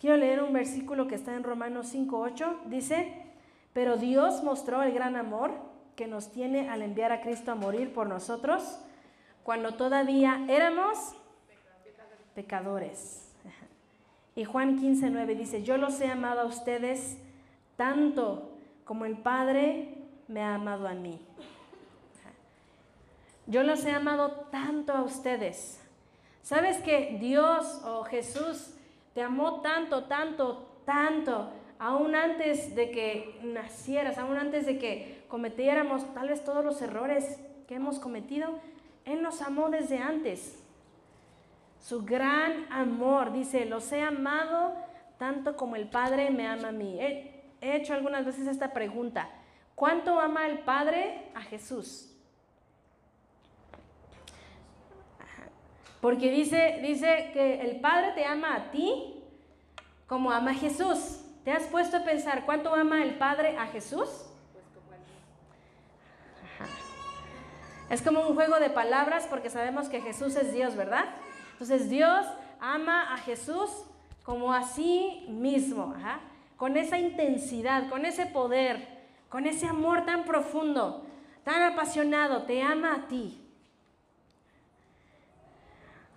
Quiero 0.00 0.16
leer 0.16 0.42
un 0.42 0.52
versículo 0.52 1.06
que 1.06 1.14
está 1.14 1.34
en 1.34 1.44
Romanos 1.44 1.94
5.8. 1.94 2.64
Dice, 2.66 3.24
pero 3.72 3.96
Dios 3.96 4.42
mostró 4.42 4.82
el 4.82 4.92
gran 4.92 5.16
amor 5.16 5.52
que 5.96 6.06
nos 6.06 6.30
tiene 6.30 6.68
al 6.68 6.82
enviar 6.82 7.12
a 7.12 7.20
Cristo 7.22 7.52
a 7.52 7.54
morir 7.54 7.92
por 7.92 8.06
nosotros 8.06 8.80
cuando 9.44 9.74
todavía 9.74 10.44
éramos 10.48 11.14
pecadores. 12.34 13.23
Y 14.36 14.44
Juan 14.44 14.78
15.9 14.78 15.36
dice, 15.36 15.62
yo 15.62 15.76
los 15.76 16.00
he 16.00 16.08
amado 16.08 16.40
a 16.40 16.46
ustedes 16.46 17.18
tanto 17.76 18.52
como 18.84 19.04
el 19.04 19.16
Padre 19.16 19.94
me 20.28 20.42
ha 20.42 20.54
amado 20.54 20.88
a 20.88 20.94
mí. 20.94 21.20
Yo 23.46 23.62
los 23.62 23.84
he 23.84 23.90
amado 23.90 24.30
tanto 24.50 24.92
a 24.92 25.02
ustedes. 25.02 25.80
¿Sabes 26.42 26.78
que 26.78 27.18
Dios 27.20 27.82
o 27.84 28.04
Jesús 28.04 28.74
te 29.14 29.22
amó 29.22 29.60
tanto, 29.60 30.04
tanto, 30.04 30.80
tanto, 30.84 31.50
aún 31.78 32.14
antes 32.14 32.74
de 32.74 32.90
que 32.90 33.38
nacieras, 33.42 34.18
aún 34.18 34.36
antes 34.36 34.66
de 34.66 34.78
que 34.78 35.24
cometiéramos 35.28 36.12
tal 36.14 36.28
vez 36.28 36.42
todos 36.42 36.64
los 36.64 36.80
errores 36.82 37.38
que 37.68 37.76
hemos 37.76 37.98
cometido? 37.98 38.58
Él 39.04 39.22
nos 39.22 39.42
amó 39.42 39.68
desde 39.68 39.98
antes. 39.98 40.63
Su 41.84 42.02
gran 42.02 42.72
amor, 42.72 43.30
dice, 43.30 43.66
los 43.66 43.92
he 43.92 44.00
amado 44.00 44.74
tanto 45.18 45.54
como 45.54 45.76
el 45.76 45.86
Padre 45.86 46.30
me 46.30 46.48
ama 46.48 46.68
a 46.68 46.72
mí. 46.72 46.98
He, 46.98 47.44
hecho 47.60 47.92
algunas 47.92 48.24
veces 48.24 48.46
esta 48.46 48.72
pregunta. 48.72 49.28
¿Cuánto 49.74 50.18
ama 50.18 50.46
el 50.46 50.60
Padre 50.60 51.30
a 51.34 51.42
Jesús? 51.42 52.10
Porque 56.00 56.30
dice, 56.30 56.78
dice 56.80 57.30
que 57.34 57.60
el 57.60 57.80
Padre 57.80 58.12
te 58.14 58.24
ama 58.24 58.56
a 58.56 58.70
ti 58.70 59.22
como 60.06 60.30
ama 60.30 60.52
a 60.52 60.54
Jesús. 60.54 61.20
¿Te 61.44 61.52
has 61.52 61.64
puesto 61.64 61.98
a 61.98 62.04
pensar 62.04 62.46
cuánto 62.46 62.74
ama 62.74 63.02
el 63.02 63.18
Padre 63.18 63.58
a 63.58 63.66
Jesús? 63.66 64.08
Es 67.90 68.00
como 68.00 68.26
un 68.26 68.34
juego 68.34 68.58
de 68.58 68.70
palabras 68.70 69.26
porque 69.28 69.50
sabemos 69.50 69.90
que 69.90 70.00
Jesús 70.00 70.34
es 70.36 70.50
Dios, 70.50 70.76
¿verdad? 70.76 71.04
Entonces 71.64 71.88
Dios 71.88 72.26
ama 72.60 73.14
a 73.14 73.16
Jesús 73.16 73.70
como 74.22 74.52
a 74.52 74.64
sí 74.64 75.24
mismo, 75.30 75.94
con 76.58 76.76
esa 76.76 76.98
intensidad, 76.98 77.88
con 77.88 78.04
ese 78.04 78.26
poder, 78.26 78.86
con 79.30 79.46
ese 79.46 79.66
amor 79.66 80.04
tan 80.04 80.26
profundo, 80.26 81.06
tan 81.42 81.62
apasionado, 81.62 82.42
te 82.42 82.60
ama 82.60 82.96
a 82.96 83.08
ti. 83.08 83.40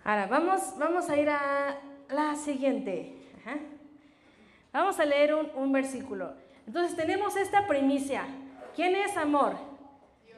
Ahora, 0.04 0.26
vamos, 0.26 0.74
vamos 0.76 1.08
a 1.08 1.16
ir 1.16 1.30
a 1.30 1.78
la 2.10 2.36
siguiente. 2.36 3.16
Vamos 4.70 5.00
a 5.00 5.06
leer 5.06 5.34
un, 5.34 5.72
versículo. 5.72 6.34
Entonces 6.66 6.94
tenemos 6.94 7.38
esta 7.38 7.66
primicia. 7.66 8.26
¿Quién 8.76 8.94
es 8.94 9.16
amor? 9.16 9.56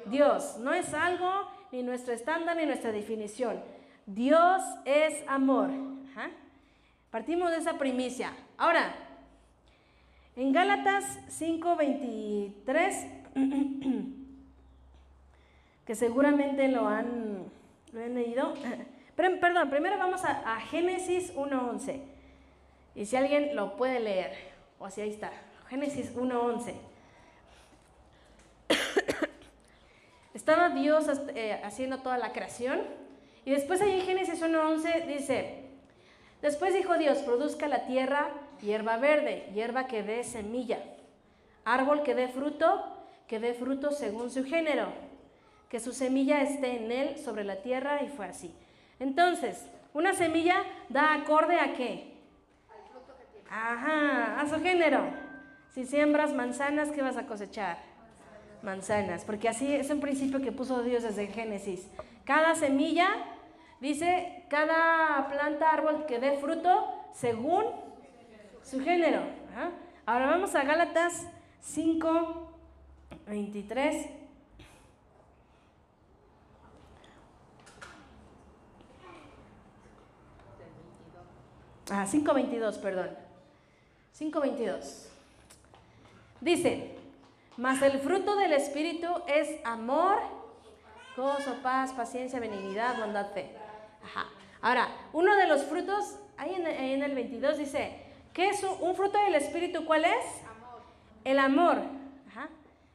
Dios. 0.06 0.58
No 0.58 0.72
es 0.72 0.94
algo, 0.94 1.48
ni 1.72 1.82
nuestro 1.82 2.14
estándar, 2.14 2.56
ni 2.56 2.64
nuestra 2.64 2.92
definición. 2.92 3.79
Dios 4.06 4.62
es 4.84 5.22
amor. 5.28 5.70
Partimos 7.10 7.50
de 7.50 7.56
esa 7.56 7.76
primicia. 7.76 8.32
Ahora, 8.56 8.94
en 10.36 10.52
Gálatas 10.52 11.18
5:23, 11.28 13.06
que 15.86 15.94
seguramente 15.96 16.68
lo 16.68 16.86
han, 16.86 17.50
leído. 17.92 18.54
Perdón, 19.16 19.70
primero 19.70 19.98
vamos 19.98 20.24
a, 20.24 20.54
a 20.54 20.60
Génesis 20.60 21.34
1:11. 21.34 22.00
Y 22.94 23.06
si 23.06 23.16
alguien 23.16 23.56
lo 23.56 23.76
puede 23.76 23.98
leer, 23.98 24.32
o 24.78 24.88
si 24.88 25.00
ahí 25.00 25.10
está, 25.10 25.32
Génesis 25.68 26.14
1:11. 26.14 26.74
Estaba 30.34 30.70
Dios 30.70 31.06
eh, 31.34 31.60
haciendo 31.64 31.98
toda 31.98 32.18
la 32.18 32.32
creación. 32.32 32.80
Y 33.50 33.52
después 33.52 33.80
ahí 33.80 33.98
en 33.98 34.02
Génesis 34.02 34.40
1.11 34.40 35.06
dice, 35.06 35.64
después 36.40 36.72
dijo 36.72 36.96
Dios, 36.98 37.18
produzca 37.18 37.66
la 37.66 37.84
tierra 37.84 38.28
hierba 38.62 38.96
verde, 38.96 39.50
hierba 39.52 39.88
que 39.88 40.04
dé 40.04 40.22
semilla, 40.22 40.78
árbol 41.64 42.04
que 42.04 42.14
dé 42.14 42.28
fruto, 42.28 42.80
que 43.26 43.40
dé 43.40 43.54
fruto 43.54 43.90
según 43.90 44.30
su 44.30 44.44
género, 44.44 44.92
que 45.68 45.80
su 45.80 45.92
semilla 45.92 46.42
esté 46.42 46.76
en 46.76 46.92
él 46.92 47.18
sobre 47.18 47.42
la 47.42 47.56
tierra 47.56 48.04
y 48.04 48.08
fue 48.10 48.26
así. 48.26 48.54
Entonces, 49.00 49.66
una 49.94 50.14
semilla 50.14 50.62
da 50.88 51.12
acorde 51.14 51.58
a 51.58 51.74
qué? 51.74 52.14
Al 53.50 54.46
a 54.46 54.48
su 54.48 54.62
género. 54.62 55.02
Si 55.74 55.86
siembras 55.86 56.32
manzanas, 56.32 56.92
¿qué 56.92 57.02
vas 57.02 57.16
a 57.16 57.26
cosechar? 57.26 57.90
manzanas, 58.62 59.24
porque 59.24 59.48
así 59.48 59.74
es 59.74 59.90
un 59.90 60.00
principio 60.00 60.40
que 60.40 60.52
puso 60.52 60.82
Dios 60.82 61.02
desde 61.02 61.26
Génesis. 61.28 61.88
Cada 62.24 62.54
semilla, 62.54 63.08
dice, 63.80 64.44
cada 64.48 65.28
planta, 65.28 65.70
árbol 65.70 66.06
que 66.06 66.18
dé 66.18 66.38
fruto 66.38 66.94
según 67.12 67.64
su 68.62 68.80
género. 68.80 69.22
Ahora 70.06 70.26
vamos 70.26 70.54
a 70.54 70.64
Gálatas 70.64 71.26
5, 71.60 72.52
23. 73.26 74.20
Ah, 81.92 82.06
5.22, 82.06 82.80
perdón. 82.80 83.10
5.22. 84.16 85.08
Dice, 86.40 86.96
mas 87.56 87.82
el 87.82 87.98
fruto 87.98 88.36
del 88.36 88.52
Espíritu 88.52 89.08
es 89.26 89.48
amor, 89.64 90.18
gozo, 91.16 91.56
paz, 91.62 91.92
paciencia, 91.92 92.38
benignidad, 92.38 92.98
bondad, 92.98 93.32
fe. 93.32 93.59
Ahora, 94.62 94.88
uno 95.12 95.34
de 95.36 95.46
los 95.46 95.64
frutos, 95.64 96.18
ahí 96.36 96.54
en, 96.54 97.02
el 97.02 97.14
22 97.14 97.58
dice, 97.58 98.02
¿qué 98.32 98.48
es 98.48 98.62
un, 98.62 98.94
fruto 98.94 99.18
del 99.24 99.34
Espíritu? 99.34 99.84
¿Cuál 99.84 100.04
es? 100.04 100.24
Amor. 100.44 100.82
El 101.24 101.38
amor. 101.38 101.78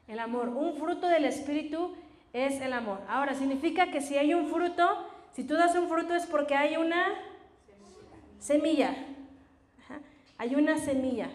El 0.08 0.20
amor. 0.20 0.50
Un 0.50 0.76
fruto 0.76 1.08
del 1.08 1.26
Espíritu 1.26 1.96
es 2.34 2.62
el 2.62 2.74
amor. 2.74 3.02
Ahora, 3.08 3.34
significa 3.34 3.92
que 3.92 4.02
si 4.02 4.18
hay 4.18 4.34
un 4.34 4.48
fruto, 4.48 5.08
si 5.34 5.44
tú 5.44 5.56
das 5.56 5.76
un 5.76 5.90
fruto 5.90 6.14
es 6.14 6.26
porque 6.28 6.56
hay 6.56 6.78
una 6.78 7.16
semilla. 8.40 8.96
Hay 10.38 10.54
una 10.56 10.78
semilla. 10.78 11.30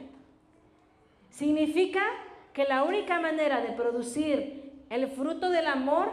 Significa 1.31 2.03
que 2.53 2.65
la 2.65 2.83
única 2.83 3.19
manera 3.19 3.61
de 3.61 3.73
producir 3.73 4.85
el 4.91 5.09
fruto 5.09 5.50
del 5.50 5.67
amor 5.67 6.11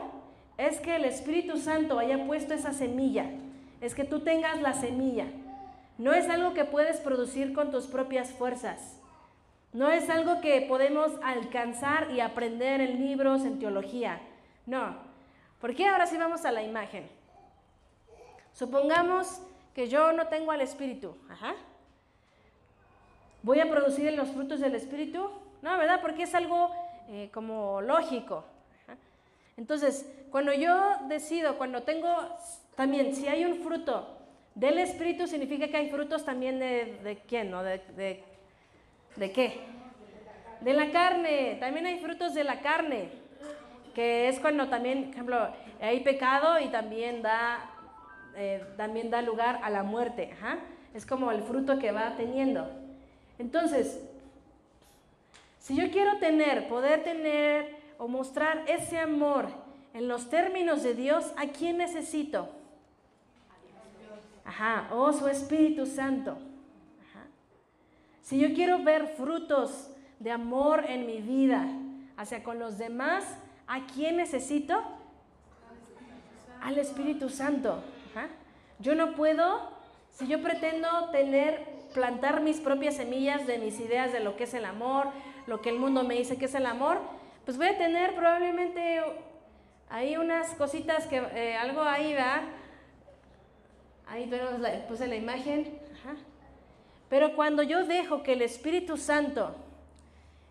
es 0.58 0.80
que 0.80 0.96
el 0.96 1.06
Espíritu 1.06 1.58
Santo 1.58 2.00
haya 2.00 2.26
puesto 2.26 2.54
esa 2.54 2.74
semilla, 2.74 3.26
es 3.81 3.96
que 3.96 4.03
tú 4.03 4.22
tengas 4.22 4.62
la 4.62 4.74
semilla. 4.74 5.25
No 5.98 6.13
es 6.13 6.29
algo 6.29 6.53
que 6.53 6.65
puedes 6.65 7.00
producir 7.00 7.53
con 7.53 7.72
tus 7.72 7.88
propias 7.88 8.31
fuerzas. 8.31 9.00
No 9.74 9.89
es 9.89 10.10
algo 10.10 10.41
que 10.41 10.62
podemos 10.62 11.12
alcanzar 11.24 12.12
y 12.12 12.22
aprender 12.22 12.81
en 12.81 13.01
libros, 13.01 13.43
en 13.46 13.60
teología. 13.60 14.22
No. 14.65 14.96
¿Por 15.60 15.75
qué 15.75 15.88
ahora 15.88 16.07
sí 16.07 16.17
vamos 16.17 16.46
a 16.46 16.51
la 16.51 16.63
imagen? 16.63 17.10
Supongamos 18.53 19.41
que 19.74 19.88
yo 19.88 20.13
no 20.13 20.27
tengo 20.27 20.51
al 20.51 20.62
Espíritu. 20.62 21.15
¿Voy 23.43 23.60
a 23.60 23.69
producir 23.69 24.12
los 24.13 24.29
frutos 24.29 24.60
del 24.60 24.75
Espíritu? 24.75 25.29
No, 25.62 25.77
¿verdad? 25.77 26.01
Porque 26.01 26.24
es 26.24 26.34
algo 26.34 26.72
eh, 27.10 27.29
como 27.34 27.81
lógico. 27.81 28.43
Entonces, 29.57 30.07
cuando 30.31 30.53
yo 30.53 30.98
decido, 31.07 31.57
cuando 31.57 31.84
tengo 31.84 32.10
también, 32.77 33.15
si 33.15 33.27
hay 33.27 33.43
un 33.43 33.55
fruto 33.55 34.07
del 34.53 34.77
Espíritu, 34.77 35.25
significa 35.25 35.67
que 35.67 35.77
hay 35.77 35.89
frutos 35.89 36.24
también 36.24 36.60
de, 36.60 37.22
quién, 37.27 37.50
¿no? 37.50 37.63
De, 37.63 37.79
de, 37.98 38.24
¿De 39.15 39.31
qué? 39.31 39.62
De 40.62 40.74
la 40.74 40.91
carne. 40.91 41.57
También 41.60 41.88
hay 41.88 42.00
frutos 42.00 42.36
de 42.36 42.43
la 42.43 42.62
carne, 42.62 43.10
que 43.96 44.27
es 44.27 44.39
cuando 44.39 44.69
también, 44.69 45.05
por 45.05 45.13
ejemplo, 45.13 45.50
hay 45.81 46.01
pecado 46.01 46.60
y 46.60 46.67
también 46.67 47.24
da, 47.24 47.67
eh, 48.36 48.63
también 48.77 49.10
da 49.10 49.24
lugar 49.24 49.60
a 49.63 49.72
la 49.72 49.81
muerte. 49.81 50.36
Es 50.93 51.03
como 51.03 51.31
el 51.31 51.41
fruto 51.41 51.79
que 51.79 51.91
va 51.91 52.15
teniendo. 52.15 52.69
Entonces, 53.39 54.07
si 55.57 55.75
yo 55.75 55.89
quiero 55.89 56.19
tener, 56.19 56.67
poder 56.67 57.03
tener 57.03 57.75
o 57.98 58.07
mostrar 58.07 58.65
ese 58.67 59.00
amor 59.00 59.48
en 59.96 60.07
los 60.07 60.29
términos 60.29 60.84
de 60.84 60.93
Dios, 60.93 61.34
¿a 61.38 61.48
quién 61.48 61.79
necesito? 61.79 62.50
Ajá, 64.48 64.88
oh 64.94 65.12
su 65.12 65.27
Espíritu 65.27 65.86
Santo. 65.86 66.38
Si 68.22 68.39
yo 68.39 68.54
quiero 68.54 68.82
ver 68.82 69.08
frutos 69.10 69.92
de 70.20 70.32
amor 70.32 70.86
en 70.88 71.06
mi 71.06 71.22
vida 71.22 71.68
hacia 72.16 72.44
con 72.44 72.58
los 72.58 72.77
demás, 72.77 73.25
¿a 73.68 73.86
quién 73.88 74.18
necesito? 74.18 74.82
Al 76.62 76.77
Espíritu 76.77 77.30
Santo. 77.30 77.84
Yo 78.80 78.96
no 78.96 79.16
puedo, 79.16 79.70
si 80.12 80.27
yo 80.27 80.42
pretendo 80.42 81.10
tener, 81.12 81.66
plantar 81.94 82.42
mis 82.42 82.62
propias 82.62 82.96
semillas 82.96 83.48
de 83.48 83.58
mis 83.58 83.80
ideas 83.82 84.13
de 84.13 84.22
lo 84.22 84.38
que 84.38 84.46
es 84.46 84.54
el 84.54 84.63
amor, 84.63 85.08
lo 85.46 85.62
que 85.62 85.70
el 85.70 85.80
mundo 85.80 86.04
me 86.04 86.16
dice 86.16 86.38
que 86.38 86.46
es 86.46 86.56
el 86.56 86.66
amor, 86.66 87.00
pues 87.44 87.58
voy 87.58 87.68
a 87.68 87.77
tener 87.77 88.16
probablemente 88.16 89.01
ahí 89.89 90.16
unas 90.16 90.54
cositas 90.56 91.06
que 91.08 91.18
eh, 91.18 91.58
algo 91.58 91.82
ahí 91.82 92.13
va. 92.13 92.44
Ahí 94.10 94.32
puse 94.88 95.08
la 95.08 95.16
imagen. 95.16 95.80
Pero 97.10 97.36
cuando 97.36 97.64
yo 97.64 97.86
dejo 97.86 98.24
que 98.24 98.34
el 98.34 98.42
Espíritu 98.42 98.98
Santo 98.98 99.56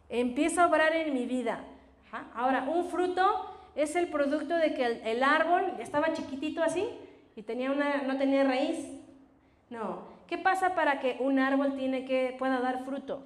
empieza 0.08 0.64
a 0.64 0.66
obrar 0.66 0.94
en 0.94 1.12
mi 1.12 1.26
vida, 1.26 1.64
ahora 2.34 2.66
un 2.68 2.86
fruto 2.86 3.56
es 3.74 3.94
el 3.96 4.08
producto 4.08 4.56
de 4.56 4.74
que 4.74 5.00
el, 5.04 5.22
árbol 5.22 5.74
estaba 5.78 6.12
chiquitito 6.12 6.62
así 6.62 6.88
y 7.34 7.42
tenía 7.42 7.70
una, 7.70 8.02
no 8.02 8.16
tenía 8.16 8.44
raíz. 8.44 8.78
No. 9.68 10.16
¿Qué 10.26 10.38
pasa 10.38 10.74
para 10.74 11.00
que 11.00 11.16
un 11.20 11.38
árbol 11.38 11.76
tiene 11.76 12.04
que, 12.04 12.34
pueda 12.38 12.60
dar 12.60 12.84
fruto? 12.84 13.24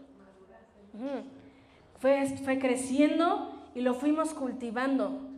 fue, 2.01 2.27
fue 2.45 2.59
creciendo 2.59 3.69
y 3.75 3.81
lo 3.81 3.95
fuimos 3.95 4.35
cultivando. 4.35 5.30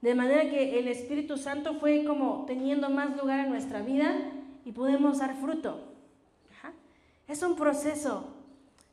De 0.00 0.14
manera 0.14 0.48
que 0.48 0.78
el 0.78 0.88
Espíritu 0.88 1.36
Santo 1.36 1.74
fue 1.74 2.04
como 2.04 2.44
teniendo 2.46 2.88
más 2.88 3.16
lugar 3.16 3.40
en 3.40 3.50
nuestra 3.50 3.82
vida 3.82 4.14
y 4.64 4.72
podemos 4.72 5.18
dar 5.18 5.34
fruto. 5.36 5.90
Es 7.28 7.42
un 7.42 7.54
proceso. 7.54 8.24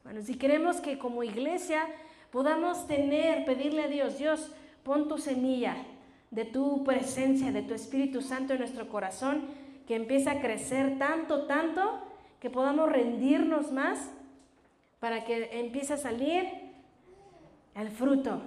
Bueno, 0.04 0.22
si 0.22 0.36
queremos 0.36 0.78
que 0.78 1.00
como 1.00 1.24
iglesia 1.24 1.88
podamos 2.30 2.86
tener, 2.86 3.46
pedirle 3.46 3.84
a 3.84 3.88
Dios, 3.88 4.18
Dios, 4.20 4.52
pon 4.84 5.08
tu 5.08 5.18
semilla 5.18 5.76
de 6.30 6.46
tu 6.46 6.84
presencia, 6.84 7.52
de 7.52 7.64
tu 7.64 7.74
Espíritu 7.74 8.22
Santo 8.22 8.54
en 8.54 8.60
nuestro 8.60 8.90
corazón, 8.90 9.46
que 9.88 9.96
empiece 9.96 10.30
a 10.30 10.40
crecer 10.40 11.00
tanto, 11.00 11.48
tanto, 11.48 12.04
que 12.40 12.50
podamos 12.50 12.92
rendirnos 12.92 13.72
más 13.72 14.12
para 15.00 15.24
que 15.24 15.60
empiece 15.60 15.94
a 15.94 15.98
salir 15.98 16.46
el 17.76 17.90
fruto. 17.90 18.42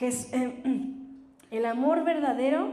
el 1.50 1.66
amor 1.66 2.04
verdadero 2.04 2.70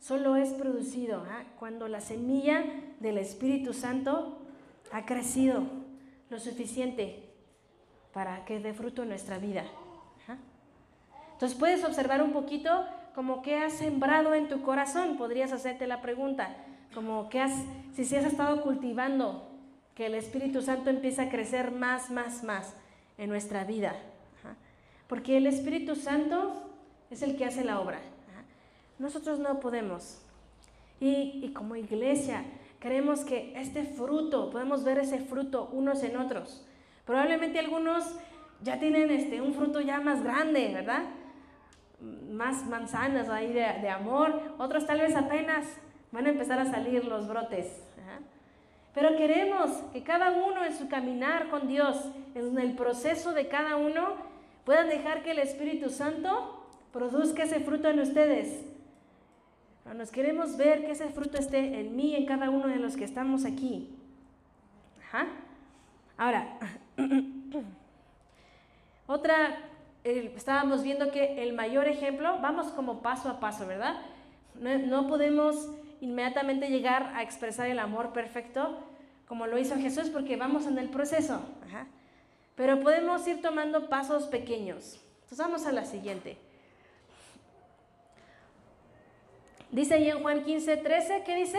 solo 0.00 0.34
es 0.34 0.50
producido 0.50 1.24
cuando 1.58 1.86
la 1.86 2.00
semilla 2.00 2.64
del 2.98 3.18
Espíritu 3.18 3.72
Santo 3.72 4.38
ha 4.90 5.06
crecido 5.06 5.62
lo 6.30 6.40
suficiente 6.40 7.30
para 8.12 8.44
que 8.44 8.58
dé 8.58 8.74
fruto 8.74 9.02
en 9.02 9.10
nuestra 9.10 9.38
vida. 9.38 9.64
Entonces 11.34 11.56
puedes 11.58 11.84
observar 11.84 12.22
un 12.22 12.32
poquito 12.32 12.86
como 13.14 13.42
que 13.42 13.56
has 13.56 13.74
sembrado 13.74 14.34
en 14.34 14.48
tu 14.48 14.62
corazón. 14.62 15.16
Podrías 15.16 15.52
hacerte 15.52 15.86
la 15.86 16.00
pregunta, 16.00 16.56
como 16.92 17.28
que 17.28 17.40
has, 17.40 17.52
si, 17.94 18.04
si 18.04 18.16
has 18.16 18.24
estado 18.24 18.62
cultivando 18.62 19.48
que 19.94 20.06
el 20.06 20.14
Espíritu 20.14 20.60
Santo 20.60 20.90
empieza 20.90 21.22
a 21.22 21.28
crecer 21.28 21.70
más, 21.70 22.10
más, 22.10 22.42
más 22.42 22.74
en 23.16 23.30
nuestra 23.30 23.64
vida. 23.64 23.94
Porque 25.08 25.36
el 25.36 25.46
Espíritu 25.46 25.96
Santo 25.96 26.52
es 27.10 27.22
el 27.22 27.36
que 27.36 27.44
hace 27.44 27.64
la 27.64 27.80
obra. 27.80 28.00
Nosotros 28.98 29.38
no 29.38 29.60
podemos. 29.60 30.20
Y, 31.00 31.52
como 31.54 31.76
iglesia 31.76 32.44
queremos 32.80 33.20
que 33.20 33.58
este 33.58 33.84
fruto, 33.84 34.50
podemos 34.50 34.84
ver 34.84 34.98
ese 34.98 35.18
fruto 35.18 35.70
unos 35.72 36.02
en 36.02 36.16
otros. 36.16 36.64
Probablemente 37.06 37.58
algunos 37.58 38.04
ya 38.62 38.78
tienen 38.78 39.10
este, 39.10 39.40
un 39.40 39.54
fruto 39.54 39.80
ya 39.80 40.00
más 40.00 40.22
grande, 40.22 40.70
¿verdad? 40.72 41.02
Más 42.30 42.66
manzanas 42.66 43.28
ahí 43.28 43.48
de, 43.48 43.60
de 43.80 43.88
amor. 43.88 44.54
Otros 44.58 44.86
tal 44.86 45.00
vez 45.00 45.16
apenas 45.16 45.64
van 46.12 46.26
a 46.26 46.30
empezar 46.30 46.58
a 46.58 46.70
salir 46.70 47.04
los 47.04 47.26
brotes. 47.26 47.82
Pero 48.94 49.16
queremos 49.16 49.70
que 49.92 50.04
cada 50.04 50.30
uno 50.30 50.64
en 50.64 50.72
su 50.72 50.88
caminar 50.88 51.48
con 51.48 51.66
Dios, 51.66 51.96
en 52.34 52.56
el 52.58 52.76
proceso 52.76 53.32
de 53.32 53.48
cada 53.48 53.74
uno, 53.74 54.14
puedan 54.64 54.88
dejar 54.88 55.22
que 55.22 55.32
el 55.32 55.38
Espíritu 55.38 55.90
Santo 55.90 56.66
produzca 56.92 57.42
ese 57.42 57.60
fruto 57.60 57.88
en 57.88 58.00
ustedes. 58.00 58.64
Nos 59.94 60.10
queremos 60.10 60.56
ver 60.56 60.86
que 60.86 60.92
ese 60.92 61.08
fruto 61.08 61.38
esté 61.38 61.80
en 61.80 61.94
mí, 61.94 62.16
en 62.16 62.24
cada 62.24 62.50
uno 62.50 62.68
de 62.68 62.76
los 62.76 62.96
que 62.96 63.04
estamos 63.04 63.44
aquí. 63.44 63.94
Ahora, 66.16 66.58
otra, 69.06 69.58
estábamos 70.02 70.82
viendo 70.82 71.10
que 71.10 71.42
el 71.42 71.52
mayor 71.52 71.86
ejemplo, 71.86 72.38
vamos 72.40 72.68
como 72.68 73.02
paso 73.02 73.28
a 73.28 73.40
paso, 73.40 73.66
¿verdad? 73.66 73.96
No, 74.54 75.06
podemos 75.06 75.70
inmediatamente 76.00 76.68
llegar 76.68 77.12
a 77.14 77.22
expresar 77.22 77.68
el 77.68 77.78
amor 77.78 78.12
perfecto 78.12 78.78
como 79.26 79.46
lo 79.46 79.58
hizo 79.58 79.76
Jesús 79.76 80.10
porque 80.10 80.36
vamos 80.36 80.66
en 80.66 80.78
el 80.78 80.88
proceso. 80.88 81.40
Pero 82.54 82.80
podemos 82.80 83.26
ir 83.26 83.42
tomando 83.42 83.88
pasos 83.88 84.24
pequeños. 84.24 85.00
Entonces 85.22 85.38
vamos 85.38 85.66
a 85.66 85.72
la 85.72 85.84
siguiente. 85.84 86.38
Dice 89.70 89.94
ahí 89.94 90.08
en 90.08 90.22
Juan 90.22 90.44
15, 90.44 90.76
13, 90.76 91.24
¿qué 91.24 91.34
dice? 91.34 91.58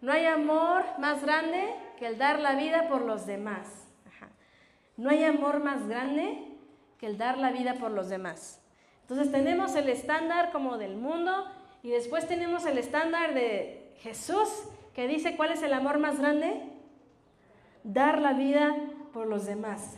No 0.00 0.12
hay 0.12 0.26
amor 0.26 0.84
más 0.98 1.22
grande 1.22 1.74
que 1.98 2.06
el 2.06 2.18
dar 2.18 2.38
la 2.38 2.54
vida 2.54 2.88
por 2.88 3.02
los 3.02 3.26
demás. 3.26 3.88
No 4.96 5.10
hay 5.10 5.24
amor 5.24 5.60
más 5.60 5.88
grande 5.88 6.56
que 6.98 7.06
el 7.06 7.18
dar 7.18 7.38
la 7.38 7.50
vida 7.50 7.74
por 7.74 7.90
los 7.90 8.08
demás. 8.08 8.60
Entonces 9.00 9.32
tenemos 9.32 9.74
el 9.74 9.88
estándar 9.88 10.52
como 10.52 10.78
del 10.78 10.96
mundo 10.96 11.46
y 11.82 11.90
después 11.90 12.28
tenemos 12.28 12.64
el 12.66 12.78
estándar 12.78 13.34
de 13.34 13.92
Jesús 13.98 14.48
que 14.94 15.08
dice 15.08 15.34
cuál 15.34 15.50
es 15.50 15.62
el 15.62 15.72
amor 15.72 15.98
más 15.98 16.20
grande. 16.20 16.62
Dar 17.82 18.20
la 18.20 18.34
vida 18.34 18.76
por 19.12 19.26
los 19.26 19.46
demás 19.46 19.96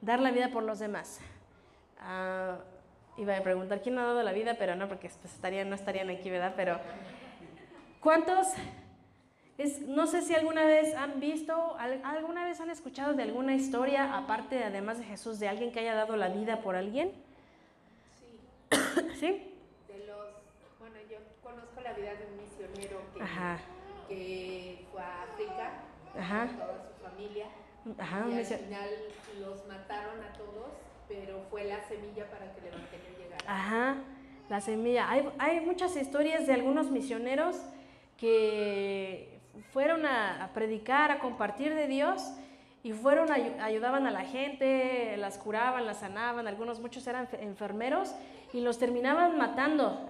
dar 0.00 0.20
la 0.20 0.30
vida 0.30 0.50
por 0.50 0.62
los 0.62 0.78
demás. 0.78 1.20
Ah, 2.00 2.58
iba 3.16 3.36
a 3.36 3.42
preguntar 3.42 3.80
quién 3.80 3.98
ha 3.98 4.04
dado 4.04 4.22
la 4.22 4.32
vida, 4.32 4.56
pero 4.58 4.76
no, 4.76 4.88
porque 4.88 5.08
pues, 5.20 5.34
estarían, 5.34 5.68
no 5.68 5.74
estarían 5.74 6.10
aquí, 6.10 6.30
¿verdad? 6.30 6.54
Pero, 6.56 6.78
¿cuántos? 8.00 8.48
Es, 9.58 9.80
no 9.80 10.06
sé 10.06 10.20
si 10.20 10.34
alguna 10.34 10.66
vez 10.66 10.94
han 10.94 11.18
visto, 11.18 11.76
alguna 11.78 12.44
vez 12.44 12.60
han 12.60 12.68
escuchado 12.68 13.14
de 13.14 13.22
alguna 13.22 13.54
historia, 13.54 14.16
aparte, 14.16 14.62
además 14.62 14.98
de 14.98 15.04
Jesús, 15.04 15.38
de 15.40 15.48
alguien 15.48 15.72
que 15.72 15.80
haya 15.80 15.94
dado 15.94 16.14
la 16.16 16.28
vida 16.28 16.60
por 16.60 16.76
alguien. 16.76 17.12
Sí. 18.20 18.38
¿Sí? 19.18 19.54
De 19.88 20.06
los, 20.06 20.26
bueno, 20.78 20.96
yo 21.10 21.16
conozco 21.42 21.80
la 21.80 21.94
vida 21.94 22.14
de 22.14 22.26
un 22.26 22.36
misionero 22.36 23.00
que, 23.14 24.14
que 24.14 24.86
fue 24.92 25.00
a 25.00 25.22
África 25.22 25.72
Ajá. 26.18 26.46
con 26.48 26.56
toda 26.58 26.82
su 26.82 27.02
familia 27.02 27.46
Ajá, 27.98 28.26
y 28.28 28.38
al 28.38 28.44
final 28.44 28.90
los 29.40 29.66
mataron 29.66 30.20
a 30.22 30.32
todos, 30.32 30.70
pero 31.08 31.42
fue 31.50 31.64
la 31.64 31.80
semilla 31.86 32.28
para 32.30 32.52
que 32.52 32.60
el 32.60 32.66
Evangelio 32.66 33.18
llegara. 33.18 33.44
Ajá. 33.46 33.96
La 34.48 34.60
semilla. 34.60 35.10
Hay, 35.10 35.28
hay 35.38 35.60
muchas 35.60 35.96
historias 35.96 36.46
de 36.46 36.52
algunos 36.52 36.90
misioneros 36.90 37.56
que 38.16 39.40
fueron 39.72 40.06
a, 40.06 40.50
predicar, 40.54 41.10
a 41.10 41.18
compartir 41.18 41.74
de 41.74 41.86
Dios 41.86 42.32
y 42.82 42.92
fueron, 42.92 43.30
ayudaban 43.32 44.06
a 44.06 44.10
la 44.10 44.24
gente, 44.24 45.16
las 45.16 45.38
curaban, 45.38 45.86
las 45.86 46.00
sanaban, 46.00 46.46
algunos, 46.46 46.80
muchos 46.80 47.06
eran 47.06 47.28
enfermeros 47.40 48.14
y 48.52 48.60
los 48.60 48.78
terminaban 48.78 49.36
matando. 49.36 50.08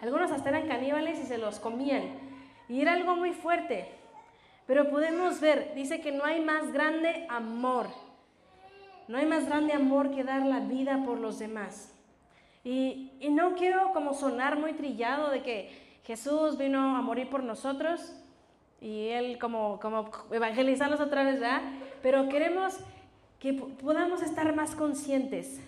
Algunos 0.00 0.30
hasta 0.30 0.50
eran 0.50 0.68
caníbales 0.68 1.18
y 1.18 1.24
se 1.24 1.38
los 1.38 1.58
comían. 1.58 2.02
Y 2.68 2.82
era 2.82 2.92
algo 2.92 3.16
muy 3.16 3.32
fuerte. 3.32 3.97
Pero 4.68 4.90
podemos 4.90 5.40
ver, 5.40 5.72
dice 5.74 6.02
que 6.02 6.12
no 6.12 6.26
hay 6.26 6.42
más 6.42 6.74
grande 6.74 7.26
amor. 7.30 7.86
No 9.08 9.16
hay 9.16 9.24
más 9.24 9.46
grande 9.46 9.72
amor 9.72 10.10
que 10.10 10.24
dar 10.24 10.44
la 10.44 10.60
vida 10.60 11.02
por 11.06 11.18
los 11.18 11.38
demás. 11.38 11.94
Y, 12.62 13.12
y 13.18 13.30
no 13.30 13.54
quiero 13.54 13.94
como 13.94 14.12
sonar 14.12 14.58
muy 14.58 14.74
trillado 14.74 15.30
de 15.30 15.42
que 15.42 16.00
Jesús 16.04 16.58
vino 16.58 16.96
a 16.96 17.00
morir 17.00 17.30
por 17.30 17.42
nosotros 17.42 18.14
y 18.78 19.08
Él 19.08 19.38
como, 19.38 19.80
como 19.80 20.10
evangelizarnos 20.30 21.00
otra 21.00 21.24
vez, 21.24 21.40
¿verdad? 21.40 21.62
Pero 22.02 22.28
queremos 22.28 22.78
que 23.38 23.54
podamos 23.54 24.20
estar 24.20 24.54
más 24.54 24.76
conscientes. 24.76 25.62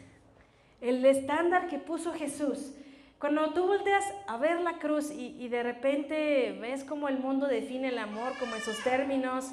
El 0.83 1.03
estándar 1.07 1.69
que 1.69 1.79
puso 1.79 2.13
Jesús. 2.13 2.75
Cuando 3.20 3.50
tú 3.50 3.66
volteas 3.66 4.02
a 4.26 4.38
ver 4.38 4.62
la 4.62 4.78
cruz 4.78 5.11
y, 5.11 5.46
de 5.48 5.62
repente 5.62 6.56
ves 6.59 6.85
cómo 6.85 7.06
el 7.06 7.18
mundo 7.18 7.46
define 7.46 7.88
el 7.88 7.98
amor, 7.98 8.33
como 8.38 8.54
en 8.54 8.62
sus 8.62 8.83
términos, 8.83 9.50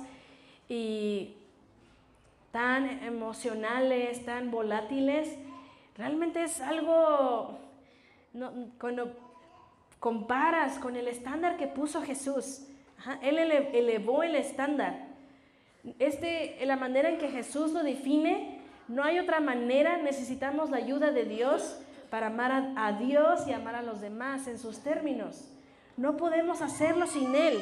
y 0.69 1.33
tan 2.53 3.03
emocionales, 3.03 4.23
tan 4.23 4.51
volátiles, 4.51 5.37
realmente 5.97 6.43
es 6.45 6.61
algo, 6.61 7.59
cuando 8.79 9.11
comparas 9.99 10.79
con 10.79 10.95
el 10.95 11.09
estándar 11.09 11.57
que 11.57 11.67
puso 11.67 12.01
Jesús, 12.01 12.61
él 13.21 13.37
elevó 13.37 14.23
el 14.23 14.35
estándar. 14.35 15.07
Este, 15.99 16.57
la 16.65 16.77
manera 16.77 17.09
en 17.09 17.17
que 17.17 17.27
Jesús 17.27 17.73
lo 17.73 17.83
define, 17.83 18.61
no 18.87 19.03
hay 19.03 19.19
otra 19.19 19.41
manera, 19.41 19.97
necesitamos 19.97 20.69
la 20.69 20.77
ayuda 20.77 21.11
de 21.11 21.25
Dios 21.25 21.81
para 22.09 22.27
amar 22.27 22.73
a, 22.75 22.93
Dios 22.93 23.47
y 23.47 23.53
amar 23.53 23.75
a 23.75 23.81
los 23.81 24.01
demás 24.01 24.47
en 24.47 24.57
sus 24.57 24.79
términos. 24.79 25.49
No 25.95 26.17
podemos 26.17 26.61
hacerlo 26.61 27.07
sin 27.07 27.35
Él. 27.35 27.59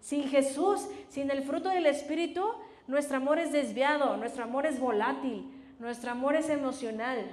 Sin 0.00 0.28
Jesús, 0.28 0.86
sin 1.08 1.30
el 1.30 1.42
fruto 1.44 1.70
del 1.70 1.86
Espíritu, 1.86 2.44
nuestro 2.86 3.16
amor 3.16 3.38
es 3.38 3.52
desviado, 3.52 4.16
nuestro 4.18 4.44
amor 4.44 4.66
es 4.66 4.78
volátil, 4.78 5.50
nuestro 5.78 6.10
amor 6.10 6.36
es 6.36 6.50
emocional. 6.50 7.24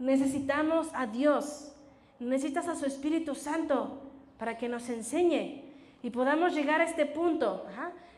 Necesitamos 0.00 0.88
a 0.94 1.06
Dios, 1.06 1.72
necesitas 2.18 2.66
a 2.68 2.74
su 2.74 2.86
Espíritu 2.86 3.34
Santo 3.34 4.02
para 4.38 4.58
que 4.58 4.68
nos 4.68 4.88
enseñe 4.88 5.62
y 6.02 6.10
podamos 6.10 6.54
llegar 6.54 6.80
a 6.80 6.84
este 6.84 7.06
punto. 7.06 7.66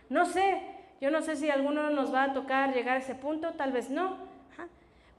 No 0.08 0.26
sé, 0.26 0.62
yo 1.00 1.10
no 1.10 1.22
sé 1.22 1.36
si 1.36 1.50
alguno 1.50 1.90
nos 1.90 2.12
va 2.12 2.24
a 2.24 2.32
tocar 2.32 2.74
llegar 2.74 2.96
a 2.96 3.00
ese 3.00 3.14
punto, 3.14 3.52
tal 3.52 3.72
vez 3.72 3.90
no. 3.90 4.29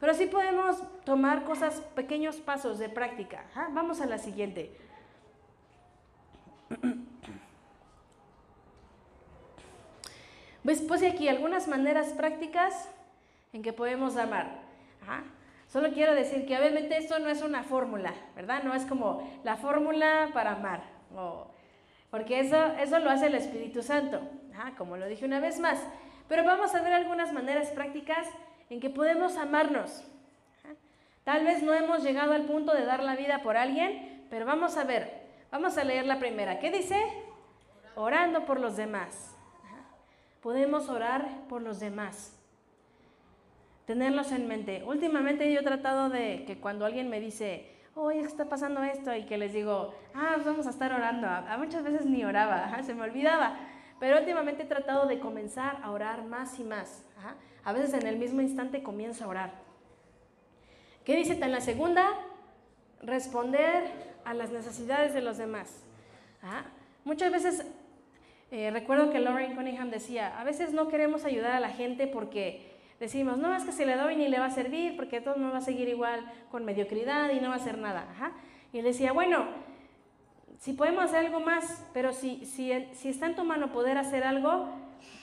Pero 0.01 0.15
sí 0.15 0.25
podemos 0.25 0.81
tomar 1.05 1.43
cosas, 1.43 1.75
pequeños 1.93 2.37
pasos 2.37 2.79
de 2.79 2.89
práctica. 2.89 3.45
Vamos 3.69 4.01
a 4.01 4.07
la 4.07 4.17
siguiente. 4.17 4.75
Pues 10.63 10.81
puse 10.81 11.07
aquí 11.07 11.27
algunas 11.27 11.67
maneras 11.67 12.09
prácticas 12.09 12.89
en 13.53 13.61
que 13.61 13.73
podemos 13.73 14.17
amar. 14.17 14.61
Solo 15.67 15.91
quiero 15.91 16.15
decir 16.15 16.47
que 16.47 16.57
obviamente 16.57 16.97
esto 16.97 17.19
no 17.19 17.29
es 17.29 17.43
una 17.43 17.63
fórmula, 17.63 18.13
¿verdad? 18.35 18.63
No 18.63 18.73
es 18.73 18.85
como 18.85 19.27
la 19.43 19.55
fórmula 19.55 20.29
para 20.33 20.53
amar. 20.53 20.81
porque 22.09 22.39
eso, 22.39 22.57
eso 22.79 22.97
lo 22.99 23.11
hace 23.11 23.27
el 23.27 23.35
Espíritu 23.35 23.83
Santo, 23.83 24.19
como 24.77 24.97
lo 24.97 25.05
dije 25.05 25.25
una 25.25 25.39
vez 25.39 25.59
más. 25.59 25.79
Pero 26.27 26.43
vamos 26.43 26.73
a 26.73 26.81
ver 26.81 26.93
algunas 26.93 27.31
maneras 27.33 27.69
prácticas 27.69 28.27
en 28.71 28.79
que 28.79 28.89
podemos 28.89 29.35
amarnos. 29.35 30.01
Tal 31.25 31.43
vez 31.43 31.61
no 31.61 31.73
hemos 31.73 32.03
llegado 32.03 32.31
al 32.31 32.45
punto 32.45 32.73
de 32.73 32.85
dar 32.85 33.03
la 33.03 33.17
vida 33.17 33.43
por 33.43 33.57
alguien, 33.57 34.25
pero 34.29 34.45
vamos 34.45 34.77
a 34.77 34.85
ver. 34.85 35.27
Vamos 35.51 35.77
a 35.77 35.83
leer 35.83 36.05
la 36.05 36.19
primera. 36.19 36.57
¿Qué 36.57 36.71
dice? 36.71 36.95
Orando 37.95 38.45
por 38.45 38.61
los 38.61 38.77
demás. 38.77 39.35
Podemos 40.41 40.87
orar 40.87 41.27
por 41.49 41.61
los 41.61 41.81
demás. 41.81 42.39
Tenerlos 43.85 44.31
en 44.31 44.47
mente. 44.47 44.83
Últimamente 44.85 45.51
yo 45.51 45.59
he 45.59 45.63
tratado 45.63 46.07
de 46.07 46.45
que 46.47 46.57
cuando 46.57 46.85
alguien 46.85 47.09
me 47.09 47.19
dice, 47.19 47.75
oye, 47.93 48.21
está 48.21 48.45
pasando 48.45 48.81
esto, 48.83 49.13
y 49.13 49.25
que 49.25 49.37
les 49.37 49.51
digo, 49.51 49.93
ah, 50.15 50.37
vamos 50.45 50.65
a 50.65 50.69
estar 50.69 50.93
orando. 50.93 51.27
A, 51.27 51.57
muchas 51.57 51.83
veces 51.83 52.05
ni 52.05 52.23
oraba, 52.23 52.81
se 52.83 52.95
me 52.95 53.03
olvidaba. 53.03 53.57
Pero 54.01 54.17
últimamente 54.17 54.63
he 54.63 54.65
tratado 54.65 55.05
de 55.05 55.19
comenzar 55.19 55.77
a 55.83 55.91
orar 55.91 56.25
más 56.25 56.59
y 56.59 56.63
más. 56.63 57.05
A 57.63 57.71
veces 57.71 57.93
en 57.93 58.07
el 58.07 58.17
mismo 58.17 58.41
instante 58.41 58.81
comienzo 58.81 59.25
a 59.25 59.27
orar. 59.27 59.51
¿Qué 61.05 61.15
dice 61.15 61.33
en 61.33 61.51
la 61.51 61.61
segunda? 61.61 62.09
Responder 63.03 63.83
a 64.25 64.33
las 64.33 64.49
necesidades 64.49 65.13
de 65.13 65.21
los 65.21 65.37
demás. 65.37 65.83
Muchas 67.03 67.31
veces 67.31 67.63
eh, 68.49 68.71
recuerdo 68.71 69.11
que 69.11 69.19
Lauren 69.19 69.55
Cunningham 69.55 69.91
decía, 69.91 70.35
a 70.39 70.43
veces 70.45 70.73
no 70.73 70.87
queremos 70.87 71.23
ayudar 71.23 71.51
a 71.51 71.59
la 71.59 71.69
gente 71.69 72.07
porque 72.07 72.71
decimos, 72.99 73.37
no, 73.37 73.55
es 73.55 73.65
que 73.65 73.71
si 73.71 73.85
le 73.85 73.95
doy 73.97 74.15
ni 74.15 74.29
le 74.29 74.39
va 74.39 74.45
a 74.45 74.51
servir 74.51 74.95
porque 74.95 75.21
todo 75.21 75.35
no 75.35 75.51
va 75.51 75.59
a 75.59 75.61
seguir 75.61 75.87
igual 75.87 76.25
con 76.49 76.65
mediocridad 76.65 77.29
y 77.29 77.39
no 77.39 77.49
va 77.49 77.53
a 77.53 77.57
hacer 77.57 77.77
nada. 77.77 78.07
Y 78.73 78.79
él 78.79 78.83
decía, 78.83 79.11
bueno, 79.11 79.45
si 80.61 80.73
podemos 80.73 81.05
hacer 81.05 81.25
algo 81.25 81.39
más, 81.39 81.83
pero 81.91 82.13
si, 82.13 82.45
si, 82.45 82.71
si 82.93 83.09
está 83.09 83.25
en 83.25 83.35
tu 83.35 83.43
mano 83.43 83.71
poder 83.71 83.97
hacer 83.97 84.23
algo, 84.23 84.69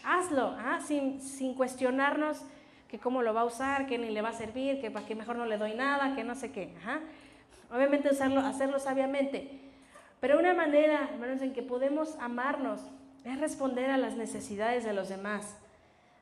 hazlo, 0.04 0.56
sin, 0.84 1.20
sin, 1.20 1.54
cuestionarnos 1.54 2.42
que 2.88 2.98
cómo 2.98 3.22
lo 3.22 3.32
va 3.32 3.42
a 3.42 3.44
usar, 3.44 3.86
que 3.86 3.98
ni 3.98 4.10
le 4.10 4.20
va 4.20 4.30
a 4.30 4.32
servir, 4.32 4.80
que 4.80 4.90
para 4.90 5.06
que 5.06 5.14
mejor 5.14 5.36
no 5.36 5.46
le 5.46 5.56
doy 5.56 5.74
nada, 5.74 6.16
que 6.16 6.24
no 6.24 6.34
sé 6.34 6.50
qué. 6.50 6.74
Obviamente 7.70 8.10
usarlo, 8.10 8.40
hacerlo 8.40 8.80
sabiamente. 8.80 9.60
Pero 10.18 10.40
una 10.40 10.54
manera, 10.54 11.08
hermanos, 11.12 11.40
en 11.40 11.52
que 11.52 11.62
podemos 11.62 12.16
amarnos 12.18 12.80
es 13.24 13.38
responder 13.38 13.92
a 13.92 13.96
las 13.96 14.16
necesidades 14.16 14.82
de 14.82 14.92
los 14.92 15.08
demás, 15.08 15.56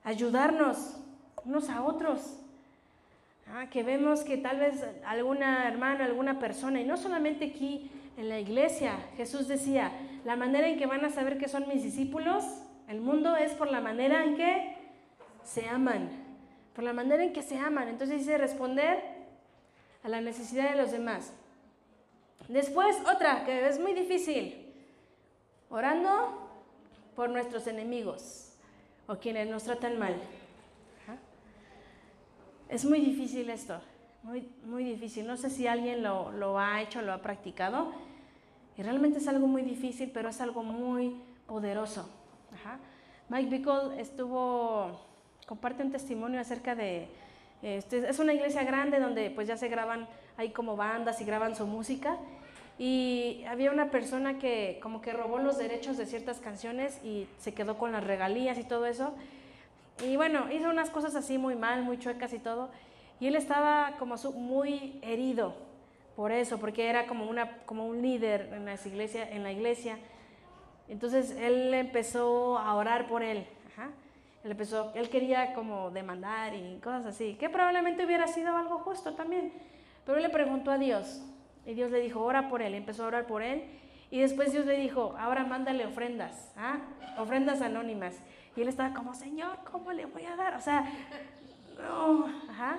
ayudarnos 0.05 0.99
unos 1.47 1.71
a 1.71 1.83
otros. 1.83 2.37
Ah, 3.49 3.71
que 3.71 3.83
vemos 3.83 4.25
que 4.25 4.37
tal 4.37 4.59
vez 4.59 4.85
alguna 5.07 5.67
hermana, 5.69 6.05
alguna 6.05 6.39
persona, 6.39 6.83
y 6.83 6.85
no 6.85 6.99
solamente 6.99 7.47
aquí 7.47 7.91
en 8.17 8.29
la 8.29 8.41
iglesia, 8.41 8.97
Jesús 9.17 9.49
decía, 9.49 9.93
la 10.25 10.37
manera 10.37 10.69
en 10.69 10.79
que 10.79 10.87
van 10.87 11.05
a 11.05 11.11
saber 11.11 11.39
que 11.39 11.49
son 11.49 11.69
mis 11.69 11.83
discípulos, 11.83 12.45
el 12.89 13.01
mundo 13.01 13.37
es 13.37 13.53
por 13.53 13.71
la 13.71 13.81
manera 13.81 14.25
en 14.25 14.37
que 14.37 14.77
se 15.45 15.69
aman, 15.69 16.09
por 16.75 16.85
la 16.85 16.93
manera 16.93 17.23
en 17.23 17.33
que 17.33 17.43
se 17.43 17.59
aman. 17.59 17.89
Entonces 17.89 18.21
dice 18.21 18.39
responder 18.39 19.03
a 20.03 20.09
la 20.09 20.21
necesidad 20.21 20.71
de 20.71 20.81
los 20.81 20.93
demás. 20.93 21.33
Después 22.49 22.97
otra 23.13 23.45
que 23.45 23.67
es 23.67 23.79
muy 23.79 23.93
difícil, 23.93 24.73
orando 25.69 26.49
por 27.15 27.29
nuestros 27.29 27.67
enemigos 27.67 28.53
o 29.07 29.17
quienes 29.17 29.49
nos 29.49 29.65
tratan 29.65 29.99
mal. 29.99 30.15
Es 32.69 32.85
muy 32.85 33.01
difícil 33.01 33.49
esto, 33.51 33.81
muy, 34.27 34.49
muy 34.65 34.83
difícil. 34.83 35.25
No 35.25 35.37
sé 35.37 35.51
si 35.51 35.69
alguien 35.69 36.03
lo, 36.03 36.33
lo 36.33 36.59
ha 36.59 36.83
hecho, 36.83 37.01
lo 37.01 37.12
ha 37.12 37.23
practicado. 37.23 37.93
Y 38.77 38.83
realmente 38.83 39.19
es 39.19 39.29
algo 39.29 39.47
muy 39.47 39.62
difícil, 39.62 40.11
pero 40.12 40.29
es 40.29 40.41
algo 40.41 40.65
muy 40.65 41.17
poderoso. 41.47 42.09
Mike 43.29 43.51
Bickle 43.51 44.01
estuvo, 44.01 45.01
comparte 45.47 45.85
un 45.85 45.93
testimonio 45.93 46.41
acerca 46.41 46.75
de, 46.75 47.09
este, 47.62 48.09
es 48.09 48.19
una 48.19 48.35
iglesia 48.35 48.65
grande 48.65 48.99
donde 48.99 49.31
pues 49.31 49.47
ya 49.47 49.57
se 49.57 49.69
graban, 49.69 50.09
hay 50.37 50.51
como 50.51 50.77
bandas 50.77 51.21
y 51.21 51.25
graban 51.25 51.55
su 51.55 51.67
música. 51.67 52.17
Y 52.79 53.45
había 53.49 53.71
una 53.71 53.91
persona 53.91 54.39
que 54.39 54.81
como 54.83 55.01
que 55.01 55.12
robó 55.12 55.39
los 55.39 55.57
derechos 55.57 55.97
de 55.97 56.05
ciertas 56.05 56.41
canciones 56.41 57.03
y 57.05 57.29
se 57.39 57.55
quedó 57.55 57.79
con 57.79 57.93
las 57.93 58.03
regalías 58.03 58.59
y 58.59 58.65
todo 58.65 58.87
eso. 58.87 59.15
Y 60.05 60.17
bueno, 60.17 60.53
hizo 60.53 60.69
unas 60.69 60.91
cosas 60.91 61.15
así 61.15 61.39
muy 61.39 61.55
mal, 61.55 61.85
muy 61.85 61.99
chuecas 61.99 62.33
y 62.35 62.39
todo. 62.39 62.71
Y 63.21 63.27
él 63.29 63.37
estaba 63.37 63.97
como 63.99 64.17
muy 64.35 64.99
herido 65.03 65.55
por 66.17 66.33
eso, 66.33 66.59
porque 66.59 66.89
era 66.89 67.07
como, 67.07 67.25
un 67.25 68.03
líder 68.03 68.51
en, 68.53 68.65
la 69.43 69.53
iglesia. 69.53 69.99
Entonces 70.89 71.31
él 71.33 71.73
empezó 71.75 72.59
a 72.59 72.75
orar 72.75 73.07
por 73.07 73.23
él. 73.23 73.47
Él, 74.45 74.53
empezó, 74.53 74.93
él 74.95 75.11
quería 75.11 75.55
como 75.55 75.91
demandar 75.91 76.55
y 76.55 76.79
cosas 76.79 77.07
así, 77.07 77.35
que 77.35 77.51
probablemente 77.51 78.07
hubiera 78.07 78.29
sido 78.29 78.57
algo 78.57 78.79
justo 78.79 79.15
también. 79.15 79.53
Pero 80.05 80.19
él 80.19 80.23
le 80.23 80.31
preguntó 80.31 80.71
a 80.71 80.79
Dios 80.79 81.21
y 81.67 81.75
Dios 81.75 81.91
le 81.91 82.01
dijo, 82.01 82.23
ora 82.23 82.49
por 82.49 82.63
él. 82.63 82.75
Empezó 82.75 83.05
a 83.05 83.09
orar 83.09 83.27
por 83.27 83.43
él. 83.43 83.65
Y 84.11 84.21
después 84.21 84.53
Dios 84.53 84.65
le 84.65 84.79
dijo, 84.79 85.17
ahora 85.19 85.45
mándale 85.45 85.85
ofrendas, 85.85 86.53
¿ah? 86.57 86.79
ofrendas 87.19 87.61
anónimas. 87.61 88.17
Y 88.55 88.63
él 88.63 88.69
estaba 88.69 88.95
como, 88.95 89.15
Señor, 89.15 89.59
¿cómo 89.71 89.93
le 89.93 90.07
voy 90.07 90.25
a 90.25 90.37
dar? 90.37 90.55
O 90.55 90.61
sea, 90.61 90.87
no, 91.77 92.27
ajá. 92.49 92.79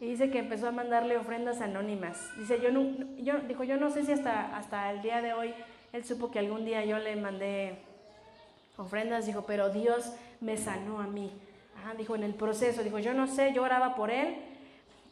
Y 0.00 0.06
dice 0.06 0.30
que 0.30 0.38
empezó 0.38 0.68
a 0.68 0.72
mandarle 0.72 1.18
ofrendas 1.18 1.60
anónimas. 1.60 2.30
Dice, 2.38 2.58
yo 2.60 2.72
no, 2.72 2.80
yo, 3.18 3.38
dijo, 3.40 3.64
yo 3.64 3.76
no 3.76 3.90
sé 3.90 4.04
si 4.04 4.12
hasta, 4.12 4.56
hasta 4.56 4.90
el 4.90 5.02
día 5.02 5.20
de 5.20 5.34
hoy 5.34 5.54
él 5.92 6.04
supo 6.04 6.30
que 6.30 6.38
algún 6.38 6.64
día 6.64 6.84
yo 6.84 6.98
le 6.98 7.16
mandé 7.16 7.78
ofrendas, 8.78 9.26
dijo, 9.26 9.44
pero 9.46 9.68
Dios 9.68 10.14
me 10.40 10.56
sanó 10.56 11.00
a 11.00 11.06
mí. 11.06 11.30
dijo, 11.98 12.14
en 12.14 12.22
el 12.22 12.34
proceso, 12.34 12.82
dijo, 12.82 12.98
yo 12.98 13.12
no 13.12 13.26
sé, 13.26 13.52
yo 13.52 13.62
oraba 13.62 13.94
por 13.94 14.10
él 14.10 14.36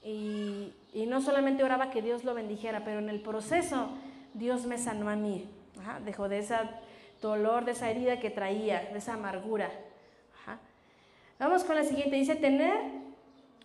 y, 0.02 0.72
y, 0.94 1.04
no 1.06 1.20
solamente 1.20 1.64
oraba 1.64 1.90
que 1.90 2.00
Dios 2.00 2.24
lo 2.24 2.32
bendijera, 2.32 2.82
pero 2.84 2.98
en 2.98 3.10
el 3.10 3.20
proceso 3.20 3.90
Dios 4.32 4.64
me 4.64 4.78
sanó 4.78 5.10
a 5.10 5.16
mí. 5.16 5.46
dijo, 6.06 6.30
de 6.30 6.38
ese 6.38 6.56
dolor, 7.20 7.66
de 7.66 7.72
esa 7.72 7.90
herida 7.90 8.20
que 8.20 8.30
traía, 8.30 8.88
de 8.90 8.98
esa 8.98 9.14
amargura. 9.14 9.70
Vamos 11.38 11.62
con 11.62 11.76
la 11.76 11.84
siguiente, 11.84 12.16
dice, 12.16 12.34
tener 12.34 13.07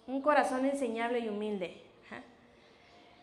un 0.08 0.22
corazón 0.22 0.66
enseñable 0.66 1.20
y 1.20 1.30
humilde. 1.30 1.82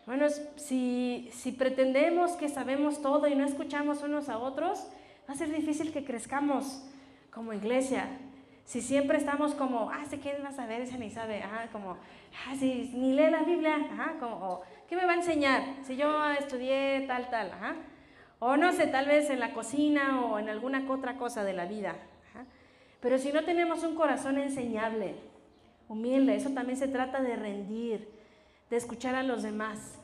Bueno, 0.05 0.27
si, 0.55 1.29
si 1.31 1.51
pretendemos 1.51 2.31
que 2.31 2.49
sabemos 2.49 3.01
todo 3.01 3.27
y 3.27 3.35
no 3.35 3.45
escuchamos 3.45 4.01
unos 4.01 4.29
a 4.29 4.39
otros, 4.39 4.87
va 5.29 5.33
a 5.33 5.37
ser 5.37 5.53
difícil 5.53 5.93
que 5.93 6.03
crezcamos 6.03 6.83
como 7.31 7.53
iglesia. 7.53 8.07
Si 8.65 8.81
siempre 8.81 9.17
estamos 9.17 9.53
como, 9.53 9.91
ah, 9.91 10.03
sé 10.09 10.19
que 10.19 10.37
va 10.39 10.49
a 10.49 10.53
saber, 10.53 10.81
ese 10.81 10.97
ni 10.97 11.11
sabe, 11.11 11.43
ah, 11.43 11.67
como, 11.71 11.91
ah, 11.91 12.55
si 12.57 12.91
ni 12.95 13.13
lee 13.13 13.29
la 13.29 13.43
Biblia, 13.43 13.75
ajá, 13.75 14.15
como, 14.19 14.61
¿qué 14.89 14.95
me 14.95 15.05
va 15.05 15.13
a 15.13 15.15
enseñar? 15.15 15.61
Si 15.83 15.95
yo 15.95 16.29
estudié 16.31 17.05
tal, 17.07 17.29
tal, 17.29 17.51
ajá. 17.51 17.75
O 18.39 18.57
no 18.57 18.71
sé, 18.71 18.87
tal 18.87 19.05
vez 19.05 19.29
en 19.29 19.39
la 19.39 19.53
cocina 19.53 20.25
o 20.25 20.39
en 20.39 20.49
alguna 20.49 20.83
otra 20.89 21.15
cosa 21.15 21.43
de 21.43 21.53
la 21.53 21.65
vida. 21.65 21.95
Pero 22.99 23.17
si 23.17 23.31
no 23.31 23.43
tenemos 23.43 23.83
un 23.83 23.95
corazón 23.95 24.37
enseñable, 24.37 25.15
humilde. 25.91 26.35
Eso 26.35 26.49
también 26.51 26.77
se 26.77 26.87
trata 26.87 27.21
de 27.21 27.35
rendir, 27.35 28.09
de 28.69 28.77
escuchar 28.77 29.15
a 29.15 29.23
los 29.23 29.43
demás, 29.43 29.99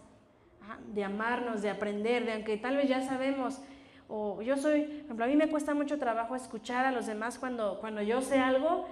de 0.93 1.03
amarnos, 1.03 1.61
de 1.61 1.69
aprender, 1.69 2.25
de 2.25 2.33
aunque 2.33 2.57
tal 2.57 2.77
vez 2.77 2.89
ya 2.89 3.01
sabemos. 3.01 3.61
O 4.09 4.41
yo 4.41 4.55
soy, 4.57 4.81
por 4.83 5.05
ejemplo, 5.05 5.25
a 5.25 5.27
mí 5.27 5.35
me 5.35 5.49
cuesta 5.49 5.73
mucho 5.73 5.97
trabajo 5.97 6.35
escuchar 6.35 6.85
a 6.85 6.91
los 6.91 7.07
demás 7.07 7.39
cuando, 7.39 7.79
cuando 7.79 8.01
yo 8.01 8.21
sé 8.21 8.39
algo 8.39 8.87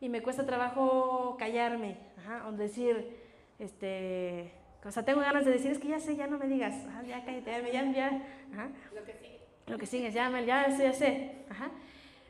y 0.00 0.08
me 0.08 0.22
cuesta 0.22 0.46
trabajo 0.46 1.36
callarme, 1.38 1.96
o 2.46 2.52
decir, 2.52 3.16
este, 3.58 4.52
o 4.84 4.90
sea, 4.90 5.04
tengo 5.04 5.20
ganas 5.20 5.44
de 5.44 5.52
decir, 5.52 5.70
es 5.70 5.78
que 5.78 5.88
ya 5.88 6.00
sé, 6.00 6.16
ya 6.16 6.26
no 6.26 6.38
me 6.38 6.46
digas, 6.46 6.74
ya 7.06 7.24
cállate, 7.24 7.72
ya, 7.72 7.92
ya, 7.92 8.22
Lo 8.94 9.04
que 9.04 9.12
sigue. 9.12 9.40
Lo 9.66 9.78
que 9.78 9.86
sigue, 9.86 10.10
ya, 10.12 10.40
ya 10.40 10.70
sé, 10.70 10.84
ya 10.84 10.92
sé. 10.92 11.32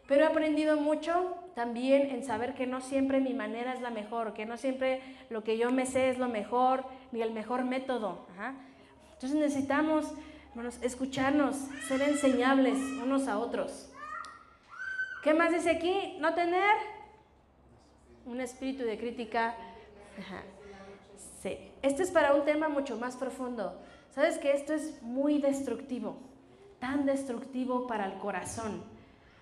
Pero 0.07 0.25
he 0.25 0.27
aprendido 0.27 0.81
mucho 0.81 1.35
también 1.59 2.11
en 2.11 2.23
saber 2.23 2.55
que 2.55 2.69
no 2.69 2.81
siempre 2.81 3.19
mi 3.19 3.35
manera 3.35 3.73
es 3.73 3.81
la 3.81 3.91
mejor, 3.91 4.33
que 4.33 4.47
no 4.47 4.57
siempre 4.57 5.03
lo 5.29 5.43
que 5.43 5.59
yo 5.59 5.73
me 5.73 5.87
sé 5.87 6.09
es 6.09 6.17
lo 6.17 6.29
mejor, 6.29 6.85
ni 7.11 7.21
el 7.21 7.33
mejor 7.33 7.65
método. 7.65 8.29
Entonces 9.15 9.37
necesitamos 9.37 10.15
escucharnos, 10.83 11.57
ser 11.89 12.01
enseñables 12.03 12.79
unos 13.03 13.27
a 13.27 13.39
otros. 13.41 13.91
¿Qué 15.25 15.35
más 15.35 15.53
dice 15.53 15.71
aquí? 15.71 16.17
No 16.21 16.33
tener 16.33 16.77
un 18.25 18.41
espíritu 18.41 18.85
de 18.85 18.97
crítica. 18.97 19.57
Sí. 21.43 21.59
Esto 21.83 22.05
es 22.05 22.13
para 22.13 22.35
un 22.35 22.45
tema 22.45 22.69
mucho 22.69 22.97
más 22.99 23.17
profundo. 23.17 23.83
¿Sabes 24.11 24.39
que 24.39 24.53
esto 24.53 24.75
es 24.75 25.03
muy 25.03 25.41
destructivo? 25.41 26.19
Tan 26.79 27.05
destructivo 27.05 27.89
para 27.89 28.07
el 28.07 28.17
corazón 28.21 28.97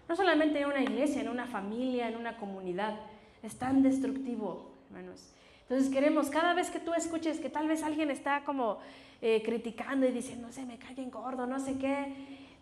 no 0.09 0.16
solamente 0.16 0.61
en 0.61 0.66
una 0.66 0.83
iglesia, 0.83 1.21
en 1.21 1.29
una 1.29 1.47
familia, 1.47 2.09
en 2.09 2.16
una 2.16 2.37
comunidad. 2.37 2.95
Es 3.42 3.57
tan 3.57 3.83
destructivo, 3.83 4.71
hermanos. 4.88 5.33
Entonces 5.62 5.92
queremos, 5.92 6.31
cada 6.31 6.55
vez 6.55 6.71
que 6.71 6.79
tú 6.79 6.95
escuches 6.95 7.40
que 7.40 7.51
tal 7.51 7.66
vez 7.66 7.83
alguien 7.83 8.11
está 8.11 8.45
como 8.45 8.79
eh, 9.21 9.42
criticando 9.45 10.07
y 10.07 10.12
diciendo, 10.12 10.47
no 10.47 10.53
sé, 10.53 10.64
me 10.64 10.79
cae 10.79 10.95
en 10.99 11.11
gordo, 11.11 11.47
no 11.47 11.59
sé 11.59 11.77
qué, 11.79 12.14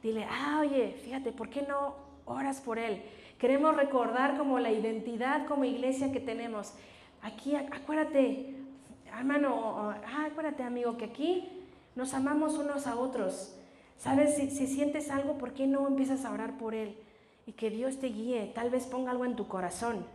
dile, 0.03 0.27
ah, 0.31 0.61
oye, 0.61 0.97
fíjate, 1.05 1.33
¿por 1.33 1.51
qué 1.51 1.63
no 1.63 1.97
oras 2.25 2.63
por 2.63 2.79
él? 2.79 3.03
Queremos 3.39 3.77
recordar 3.77 4.39
como 4.39 4.59
la 4.59 4.73
identidad 4.73 5.47
como 5.47 5.65
iglesia 5.65 6.13
que 6.13 6.21
tenemos. 6.21 6.73
Aquí, 7.21 7.55
acuérdate, 7.57 8.55
hermano, 9.07 9.95
ah, 10.07 10.27
acuérdate, 10.31 10.63
amigo, 10.63 10.97
que 10.97 11.05
aquí 11.05 11.49
nos 11.95 12.15
amamos 12.15 12.55
unos 12.55 12.87
a 12.87 12.97
otros. 12.97 13.55
¿Sabes? 13.99 14.37
Si, 14.37 14.51
si 14.51 14.67
sientes 14.67 15.11
algo, 15.11 15.37
¿por 15.37 15.53
qué 15.53 15.67
no 15.67 15.87
empiezas 15.87 16.25
a 16.25 16.33
orar 16.33 16.57
por 16.57 16.75
él? 16.75 16.97
Y 17.47 17.53
que 17.53 17.71
Dios 17.71 17.99
te 17.99 18.09
guíe, 18.09 18.53
tal 18.55 18.71
vez 18.71 18.87
ponga 18.87 19.11
algo 19.11 19.25
en 19.25 19.37
tu 19.37 19.47
corazón. 19.49 20.07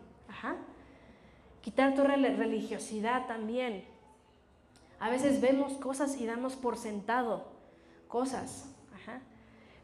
Quitar 1.62 1.94
tu 1.94 2.04
religiosidad 2.04 3.28
también. 3.28 3.84
A 5.00 5.10
veces 5.10 5.42
vemos 5.42 5.74
cosas 5.74 6.20
y 6.20 6.26
damos 6.26 6.56
por 6.56 6.78
sentado 6.78 7.48
cosas. 8.08 8.70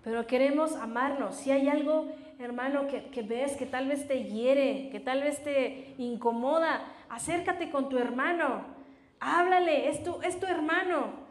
Pero 0.04 0.28
queremos 0.28 0.76
amarnos. 0.76 1.36
Si 1.36 1.52
hay 1.52 1.68
algo, 1.68 2.08
hermano, 2.38 2.86
que, 2.88 3.22
ves 3.24 3.58
que 3.58 3.66
tal 3.66 3.88
vez 3.88 4.08
te 4.08 4.26
hiere, 4.26 4.90
que 4.92 5.00
tal 5.00 5.22
vez 5.22 5.44
te 5.44 5.96
incomoda, 5.98 6.86
acércate 7.10 7.72
con 7.72 7.90
tu 7.90 7.98
hermano. 7.98 8.66
Háblale, 9.20 9.90
es 9.90 10.04
tu, 10.04 10.22
es 10.22 10.40
tu 10.40 10.46
hermano. 10.46 11.26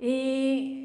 Y 0.00 0.83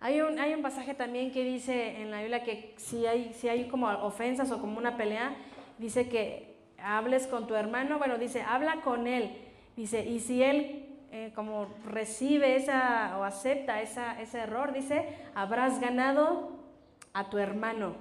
hay 0.00 0.20
un, 0.20 0.38
hay 0.38 0.54
un 0.54 0.62
pasaje 0.62 0.94
también 0.94 1.32
que 1.32 1.42
dice 1.42 2.00
en 2.00 2.10
la 2.10 2.20
Biblia 2.20 2.44
que 2.44 2.74
si 2.76 3.06
hay, 3.06 3.32
si 3.34 3.48
hay 3.48 3.68
como 3.68 3.88
ofensas 3.88 4.50
o 4.52 4.60
como 4.60 4.78
una 4.78 4.96
pelea, 4.96 5.34
dice 5.78 6.08
que 6.08 6.56
hables 6.80 7.26
con 7.26 7.46
tu 7.46 7.54
hermano, 7.54 7.98
bueno, 7.98 8.18
dice, 8.18 8.42
habla 8.42 8.80
con 8.82 9.06
él. 9.06 9.36
Dice, 9.76 10.04
y 10.04 10.20
si 10.20 10.42
él 10.42 10.86
eh, 11.10 11.32
como 11.34 11.66
recibe 11.86 12.56
esa 12.56 13.18
o 13.18 13.24
acepta 13.24 13.80
esa, 13.80 14.20
ese 14.20 14.38
error, 14.38 14.72
dice, 14.72 15.08
habrás 15.34 15.80
ganado 15.80 16.52
a 17.12 17.30
tu 17.30 17.38
hermano. 17.38 17.94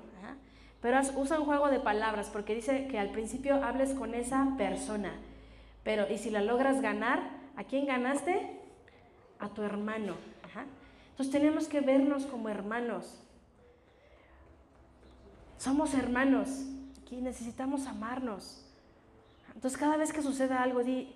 Pero 0.81 0.99
usa 1.15 1.39
un 1.39 1.45
juego 1.45 1.69
de 1.69 1.79
palabras 1.79 2.29
porque 2.31 2.53
dice 2.53 2.87
que 2.87 2.99
al 2.99 3.09
principio 3.09 3.55
hables 3.63 3.93
con 3.93 4.13
esa 4.13 4.53
persona. 4.57 5.11
Pero, 5.83 6.05
y 6.11 6.19
si 6.19 6.29
la 6.29 6.41
logras 6.41 6.81
ganar, 6.81 7.31
¿a 7.55 7.63
quién 7.63 7.87
ganaste? 7.87 8.59
A 9.39 9.49
tu 9.49 9.63
hermano. 9.63 10.15
Entonces 11.17 11.33
tenemos 11.33 11.67
que 11.67 11.81
vernos 11.81 12.27
como 12.27 12.47
hermanos. 12.47 13.19
Somos 15.57 15.95
hermanos. 15.95 16.47
Aquí 17.01 17.21
necesitamos 17.21 17.87
amarnos. 17.87 18.63
Entonces 19.55 19.79
cada 19.79 19.97
vez 19.97 20.13
que 20.13 20.21
suceda 20.21 20.61
algo, 20.61 20.83
di, 20.83 21.11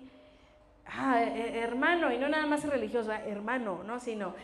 ah, 0.86 1.22
eh, 1.22 1.28
eh, 1.36 1.58
hermano, 1.60 2.12
y 2.12 2.18
no 2.18 2.28
nada 2.28 2.46
más 2.46 2.64
religioso, 2.64 3.12
hermano, 3.12 3.84
¿no? 3.84 4.00
Sino, 4.00 4.34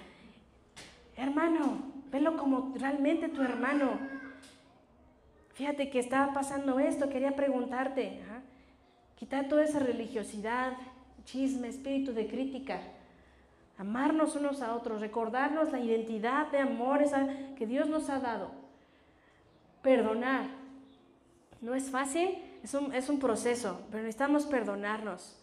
hermano, 1.16 1.92
velo 2.12 2.36
como 2.36 2.72
realmente 2.78 3.28
tu 3.28 3.42
hermano. 3.42 3.98
Fíjate 5.54 5.90
que 5.90 5.98
estaba 5.98 6.32
pasando 6.32 6.78
esto, 6.78 7.08
quería 7.08 7.34
preguntarte. 7.34 8.22
Quitar 9.16 9.48
toda 9.48 9.64
esa 9.64 9.80
religiosidad, 9.80 10.74
chisme, 11.24 11.66
espíritu 11.66 12.12
de 12.12 12.28
crítica 12.28 12.80
amarnos 13.78 14.34
unos 14.34 14.60
a 14.60 14.74
otros, 14.74 15.00
recordarnos 15.00 15.70
la 15.70 15.78
identidad 15.78 16.48
de 16.48 16.58
amor 16.58 17.04
que 17.56 17.66
Dios 17.66 17.88
nos 17.88 18.10
ha 18.10 18.18
dado. 18.18 18.50
Perdonar. 19.82 20.46
No 21.60 21.74
es 21.74 21.90
fácil, 21.90 22.38
es 22.62 22.74
un, 22.74 22.92
es 22.92 23.08
un 23.08 23.20
proceso, 23.20 23.80
pero 23.90 24.02
necesitamos 24.02 24.46
perdonarnos. 24.46 25.36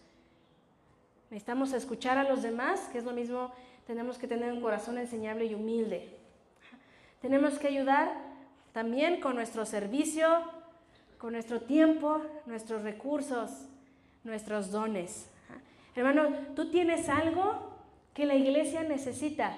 Necesitamos 1.30 1.74
escuchar 1.74 2.17
a 2.17 2.30
los 2.30 2.43
demás, 2.43 2.82
que 2.91 2.98
es 2.98 3.06
lo 3.06 3.13
mismo, 3.13 3.52
tenemos 3.88 4.17
que 4.17 4.28
tener 4.28 4.52
un 4.52 4.62
corazón 4.62 4.98
enseñable 4.98 5.45
y 5.45 5.54
humilde. 5.54 6.17
Tenemos 7.21 7.58
que 7.58 7.67
ayudar 7.67 8.12
también 8.74 9.21
con 9.21 9.36
nuestro 9.36 9.65
servicio, 9.65 10.28
con 11.17 11.34
nuestro 11.34 11.62
tiempo, 11.62 12.21
nuestros 12.45 12.84
recursos, 12.84 13.50
nuestros 14.24 14.71
dones. 14.71 15.30
Hermano, 15.95 16.30
tú 16.56 16.69
tienes 16.69 17.08
algo 17.08 17.74
que 18.15 18.25
la 18.25 18.34
iglesia 18.34 18.82
necesita. 18.82 19.56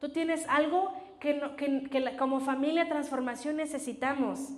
Tú 0.00 0.08
tienes 0.08 0.48
algo 0.48 0.92
que, 1.20 2.16
como 2.18 2.40
familia 2.40 2.88
transformación 2.88 3.56
necesitamos. 3.56 4.50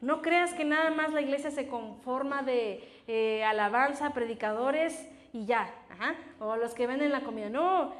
No 0.00 0.22
creas 0.22 0.54
que 0.54 0.64
nada 0.64 0.90
más 0.90 1.12
la 1.12 1.20
iglesia 1.20 1.50
se 1.50 1.66
conforma 1.66 2.42
de 2.42 2.88
eh, 3.06 3.44
alabanza, 3.44 4.14
predicadores 4.14 5.06
y 5.32 5.44
ya, 5.44 5.68
o 6.38 6.56
los 6.56 6.72
que 6.72 6.86
venden 6.86 7.12
la 7.12 7.22
comida. 7.22 7.50
No, 7.50 7.92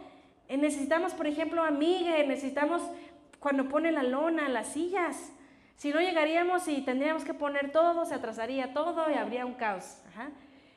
eh, 0.49 0.57
necesitamos, 0.57 1.15
por 1.15 1.27
ejemplo, 1.27 1.63
amigas, 1.65 2.27
necesitamos 2.27 2.81
cuando 3.41 3.69
pone 3.69 3.91
la 3.91 4.05
lona, 4.05 4.49
las 4.49 4.69
sillas. 4.69 5.33
Si 5.75 5.91
no 5.91 6.01
llegaríamos 6.01 6.69
y 6.69 6.83
tendríamos 6.83 7.25
que 7.25 7.35
poner 7.35 7.73
todo, 7.73 8.05
se 8.05 8.15
atrasaría 8.15 8.73
todo 8.73 9.11
y 9.11 9.15
habría 9.15 9.47
un 9.47 9.55
caos. 9.55 10.01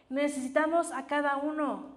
Necesitamos 0.10 0.92
a 0.92 1.06
cada 1.06 1.38
uno. 1.38 1.93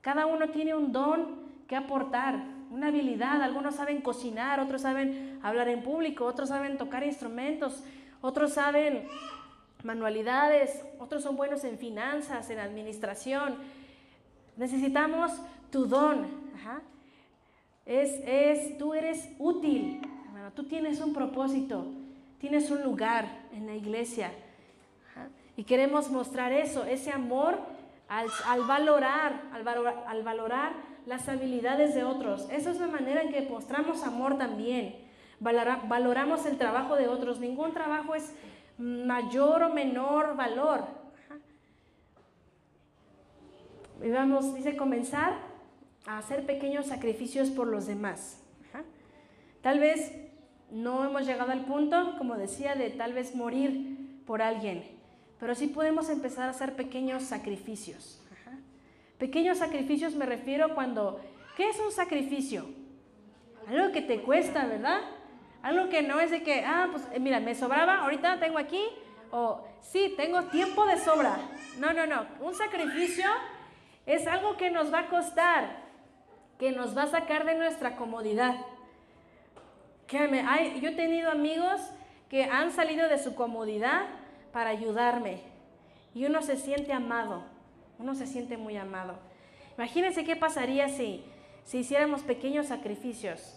Cada 0.00 0.26
uno 0.26 0.48
tiene 0.48 0.74
un 0.74 0.92
don 0.92 1.40
que 1.68 1.76
aportar, 1.76 2.42
una 2.70 2.88
habilidad. 2.88 3.42
Algunos 3.42 3.74
saben 3.74 4.00
cocinar, 4.00 4.60
otros 4.60 4.82
saben 4.82 5.38
hablar 5.42 5.68
en 5.68 5.82
público, 5.82 6.24
otros 6.24 6.48
saben 6.48 6.78
tocar 6.78 7.04
instrumentos, 7.04 7.82
otros 8.20 8.54
saben 8.54 9.06
manualidades, 9.82 10.84
otros 10.98 11.22
son 11.22 11.36
buenos 11.36 11.64
en 11.64 11.78
finanzas, 11.78 12.50
en 12.50 12.58
administración. 12.58 13.56
Necesitamos 14.56 15.32
tu 15.70 15.86
don. 15.86 16.26
Es, 17.86 18.20
es, 18.24 18.78
tú 18.78 18.94
eres 18.94 19.28
útil, 19.38 20.00
tú 20.54 20.64
tienes 20.64 21.00
un 21.00 21.12
propósito, 21.12 21.86
tienes 22.38 22.70
un 22.70 22.82
lugar 22.82 23.26
en 23.52 23.66
la 23.66 23.74
iglesia. 23.74 24.32
Y 25.56 25.64
queremos 25.64 26.10
mostrar 26.10 26.52
eso, 26.52 26.84
ese 26.84 27.10
amor 27.10 27.58
al, 28.10 28.62
valorar, 28.66 29.40
al, 29.52 29.86
al 29.86 30.22
valorar 30.22 30.72
las 31.06 31.28
habilidades 31.28 31.94
de 31.94 32.04
otros. 32.04 32.48
Esa 32.50 32.70
es 32.70 32.80
la 32.80 32.88
manera 32.88 33.22
en 33.22 33.30
que 33.30 33.42
mostramos 33.42 34.02
amor 34.02 34.36
también. 34.36 34.96
valoramos 35.38 36.44
el 36.44 36.58
trabajo 36.58 36.96
de 36.96 37.06
otros. 37.06 37.38
Ningún 37.38 37.72
trabajo 37.72 38.14
es 38.14 38.34
mayor 38.78 39.62
o 39.62 39.72
menor 39.72 40.36
valor. 40.36 40.84
Y 44.02 44.10
vamos, 44.10 44.54
dice, 44.54 44.76
comenzar 44.76 45.34
a 46.06 46.18
hacer 46.18 46.46
pequeños 46.46 46.86
sacrificios 46.86 47.50
por 47.50 47.68
los 47.68 47.86
demás. 47.86 48.42
Tal 49.60 49.78
vez 49.78 50.10
no 50.70 51.04
hemos 51.04 51.26
llegado 51.26 51.52
al 51.52 51.66
punto, 51.66 52.14
como 52.18 52.36
decía, 52.36 52.74
de 52.74 52.90
tal 52.90 53.12
vez 53.12 53.34
morir 53.34 54.22
por 54.26 54.40
alguien, 54.40 54.99
pero 55.40 55.54
sí 55.54 55.66
podemos 55.68 56.10
empezar 56.10 56.46
a 56.46 56.50
hacer 56.50 56.76
pequeños 56.76 57.22
sacrificios. 57.22 58.20
Pequeños 59.18 59.58
sacrificios 59.58 60.14
me 60.14 60.26
refiero 60.26 60.74
cuando, 60.74 61.20
¿qué 61.56 61.68
es 61.68 61.80
un 61.80 61.90
sacrificio? 61.90 62.66
Algo 63.66 63.90
que 63.90 64.02
te 64.02 64.20
cuesta, 64.22 64.66
¿verdad? 64.66 65.00
Algo 65.62 65.88
que 65.88 66.02
no 66.02 66.20
es 66.20 66.30
de 66.30 66.42
que, 66.42 66.64
ah, 66.64 66.88
pues 66.90 67.04
eh, 67.12 67.20
mira, 67.20 67.40
me 67.40 67.54
sobraba, 67.54 68.00
ahorita 68.00 68.38
tengo 68.38 68.58
aquí, 68.58 68.82
o 69.30 69.66
sí, 69.80 70.14
tengo 70.16 70.42
tiempo 70.44 70.86
de 70.86 70.98
sobra. 70.98 71.38
No, 71.78 71.92
no, 71.92 72.06
no. 72.06 72.26
Un 72.40 72.54
sacrificio 72.54 73.26
es 74.06 74.26
algo 74.26 74.56
que 74.56 74.70
nos 74.70 74.92
va 74.92 75.00
a 75.00 75.08
costar, 75.08 75.84
que 76.58 76.72
nos 76.72 76.96
va 76.96 77.04
a 77.04 77.08
sacar 77.08 77.44
de 77.44 77.54
nuestra 77.54 77.96
comodidad. 77.96 78.56
Créanme, 80.06 80.40
hay, 80.40 80.80
yo 80.80 80.90
he 80.90 80.94
tenido 80.94 81.30
amigos 81.30 81.80
que 82.28 82.44
han 82.44 82.72
salido 82.72 83.08
de 83.08 83.18
su 83.18 83.34
comodidad 83.34 84.19
para 84.52 84.70
ayudarme 84.70 85.40
y 86.14 86.26
uno 86.26 86.42
se 86.42 86.56
siente 86.56 86.92
amado, 86.92 87.44
uno 87.98 88.14
se 88.14 88.26
siente 88.26 88.56
muy 88.56 88.76
amado. 88.76 89.14
Imagínense 89.76 90.24
qué 90.24 90.36
pasaría 90.36 90.88
si, 90.88 91.24
si 91.64 91.78
hiciéramos 91.78 92.22
pequeños 92.22 92.66
sacrificios. 92.66 93.56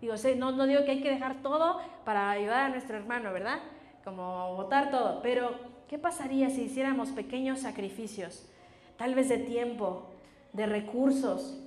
Digo, 0.00 0.14
no, 0.36 0.52
no 0.52 0.66
digo 0.66 0.84
que 0.84 0.92
hay 0.92 1.02
que 1.02 1.10
dejar 1.10 1.42
todo 1.42 1.80
para 2.04 2.30
ayudar 2.30 2.64
a 2.64 2.68
nuestro 2.70 2.96
hermano, 2.96 3.32
¿verdad? 3.32 3.58
Como 4.02 4.56
votar 4.56 4.90
todo, 4.90 5.20
pero 5.22 5.54
¿qué 5.88 5.98
pasaría 5.98 6.48
si 6.48 6.62
hiciéramos 6.62 7.10
pequeños 7.10 7.60
sacrificios? 7.60 8.46
Tal 8.96 9.14
vez 9.14 9.28
de 9.28 9.38
tiempo, 9.38 10.10
de 10.52 10.66
recursos, 10.66 11.58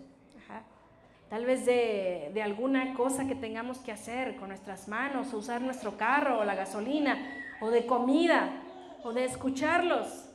tal 1.29 1.45
vez 1.45 1.65
de, 1.65 2.41
alguna 2.43 2.93
cosa 2.93 3.27
que 3.27 3.33
tengamos 3.33 3.79
que 3.79 3.91
hacer 3.91 4.35
con 4.35 4.49
nuestras 4.49 4.87
manos, 4.87 5.33
usar 5.33 5.61
nuestro 5.61 5.97
carro, 5.97 6.39
o 6.39 6.43
la 6.43 6.53
gasolina, 6.53 7.17
o 7.63 7.71
de 7.71 7.85
comida, 7.85 8.61
o 9.03 9.13
de 9.13 9.23
escucharlos. 9.23 10.29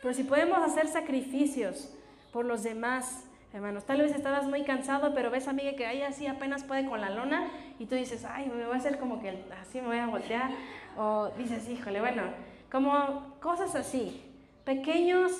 Pero 0.00 0.14
si 0.14 0.22
podemos 0.22 0.58
hacer 0.58 0.86
sacrificios 0.86 1.92
por 2.32 2.44
los 2.44 2.62
demás, 2.62 3.24
hermanos, 3.52 3.84
tal 3.84 4.00
vez 4.00 4.14
estabas 4.14 4.46
muy 4.46 4.62
cansado, 4.62 5.14
pero 5.14 5.30
ves 5.30 5.48
a 5.48 5.52
Miguel 5.52 5.74
que 5.76 5.86
ahí 5.86 6.02
así 6.02 6.26
apenas 6.26 6.62
puede 6.62 6.88
con 6.88 7.00
la 7.00 7.10
lona, 7.10 7.48
y 7.78 7.86
tú 7.86 7.96
dices, 7.96 8.24
ay, 8.24 8.46
me 8.46 8.64
voy 8.64 8.74
a 8.74 8.78
hacer 8.78 8.98
como 8.98 9.20
que 9.20 9.44
así 9.60 9.80
me 9.80 9.88
voy 9.88 9.98
a 9.98 10.06
voltear, 10.06 10.50
o 10.96 11.30
dices, 11.36 11.68
híjole, 11.68 12.00
bueno, 12.00 12.22
como 12.70 13.36
cosas 13.40 13.74
así, 13.74 14.22
pequeños 14.64 15.32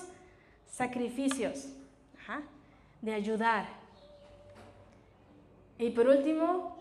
sacrificios 0.67 1.69
de 3.01 3.15
ayudar. 3.15 3.67
Y 5.79 5.91
por 5.91 6.07
último, 6.09 6.77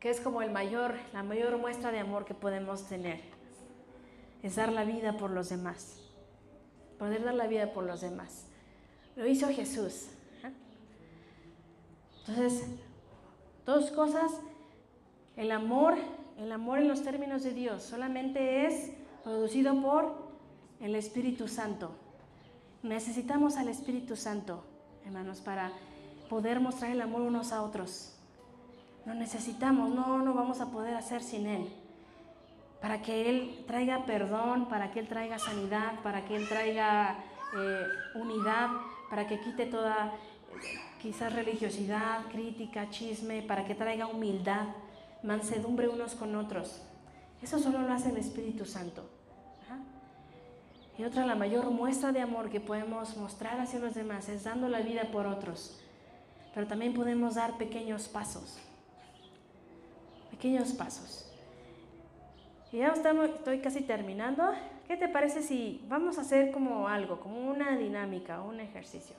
que 0.00 0.08
es 0.08 0.20
como 0.20 0.40
el 0.40 0.50
mayor, 0.50 0.94
la 1.12 1.22
mayor 1.22 1.58
muestra 1.58 1.92
de 1.92 1.98
amor 1.98 2.24
que 2.24 2.34
podemos 2.34 2.88
tener, 2.88 3.20
es 4.42 4.56
dar 4.56 4.72
la 4.72 4.84
vida 4.84 5.18
por 5.18 5.30
los 5.30 5.50
demás. 5.50 6.00
Poder 6.98 7.22
dar 7.22 7.34
la 7.34 7.46
vida 7.46 7.72
por 7.72 7.84
los 7.84 8.00
demás. 8.00 8.46
Lo 9.14 9.26
hizo 9.26 9.48
Jesús. 9.48 10.06
¿eh? 10.42 10.52
Entonces, 12.20 12.64
dos 13.66 13.90
cosas. 13.90 14.32
El 15.36 15.52
amor, 15.52 15.96
el 16.38 16.50
amor 16.50 16.78
en 16.78 16.88
los 16.88 17.02
términos 17.02 17.42
de 17.42 17.52
Dios 17.52 17.82
solamente 17.82 18.66
es 18.66 18.92
producido 19.22 19.80
por 19.80 20.14
el 20.80 20.94
Espíritu 20.94 21.46
Santo. 21.46 21.92
Necesitamos 22.82 23.56
al 23.56 23.68
Espíritu 23.68 24.16
Santo, 24.16 24.64
hermanos, 25.04 25.40
para 25.40 25.72
poder 26.30 26.60
mostrar 26.60 26.90
el 26.90 27.02
amor 27.02 27.20
unos 27.20 27.52
a 27.52 27.62
otros. 27.62 28.19
Lo 29.06 29.14
necesitamos, 29.14 29.90
no, 29.94 30.18
no 30.18 30.34
vamos 30.34 30.60
a 30.60 30.66
poder 30.66 30.94
hacer 30.94 31.22
sin 31.22 31.46
Él. 31.46 31.72
Para 32.80 33.02
que 33.02 33.28
Él 33.28 33.64
traiga 33.66 34.04
perdón, 34.04 34.68
para 34.68 34.90
que 34.90 35.00
Él 35.00 35.08
traiga 35.08 35.38
sanidad, 35.38 36.00
para 36.02 36.24
que 36.24 36.36
Él 36.36 36.48
traiga 36.48 37.18
eh, 37.56 37.86
unidad, 38.14 38.70
para 39.08 39.26
que 39.26 39.40
quite 39.40 39.66
toda 39.66 40.12
quizás 41.00 41.32
religiosidad, 41.32 42.26
crítica, 42.30 42.90
chisme, 42.90 43.42
para 43.42 43.64
que 43.64 43.74
traiga 43.74 44.06
humildad, 44.06 44.66
mansedumbre 45.22 45.88
unos 45.88 46.14
con 46.14 46.34
otros. 46.36 46.82
Eso 47.42 47.58
solo 47.58 47.80
lo 47.82 47.92
hace 47.92 48.10
el 48.10 48.18
Espíritu 48.18 48.64
Santo. 48.64 49.08
Y 50.98 51.04
otra, 51.04 51.24
la 51.24 51.34
mayor 51.34 51.70
muestra 51.70 52.12
de 52.12 52.20
amor 52.20 52.50
que 52.50 52.60
podemos 52.60 53.16
mostrar 53.16 53.58
hacia 53.58 53.78
los 53.78 53.94
demás 53.94 54.28
es 54.28 54.44
dando 54.44 54.68
la 54.68 54.80
vida 54.80 55.04
por 55.10 55.26
otros 55.26 55.80
pero 56.54 56.66
también 56.66 56.94
podemos 56.94 57.34
dar 57.34 57.56
pequeños 57.56 58.08
pasos. 58.08 58.58
Pequeños 60.40 60.72
pasos. 60.72 61.30
Y 62.72 62.78
ya 62.78 62.88
estamos, 62.88 63.28
estoy 63.28 63.58
casi 63.60 63.82
terminando. 63.82 64.54
¿Qué 64.88 64.96
te 64.96 65.06
parece 65.06 65.42
si 65.42 65.84
vamos 65.86 66.16
a 66.16 66.22
hacer 66.22 66.50
como 66.50 66.88
algo, 66.88 67.20
como 67.20 67.50
una 67.50 67.76
dinámica, 67.76 68.40
un 68.40 68.58
ejercicio? 68.58 69.14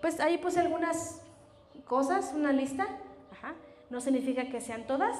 Pues 0.00 0.18
ahí 0.18 0.38
puse 0.38 0.60
algunas 0.60 1.20
cosas, 1.84 2.32
una 2.34 2.52
lista. 2.52 2.86
No 3.90 4.00
significa 4.00 4.48
que 4.48 4.62
sean 4.62 4.86
todas, 4.86 5.14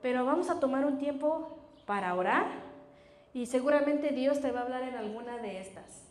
pero 0.00 0.24
vamos 0.24 0.48
a 0.48 0.58
tomar 0.60 0.86
un 0.86 0.96
tiempo 0.96 1.58
para 1.84 2.14
orar 2.14 2.46
y 3.34 3.44
seguramente 3.44 4.14
Dios 4.14 4.40
te 4.40 4.50
va 4.50 4.60
a 4.60 4.62
hablar 4.62 4.82
en 4.84 4.94
alguna 4.94 5.36
de 5.36 5.60
estas. 5.60 6.06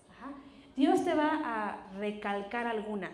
Dios 0.76 1.04
te 1.04 1.16
va 1.16 1.42
a 1.44 1.92
recalcar 1.98 2.68
alguna. 2.68 3.10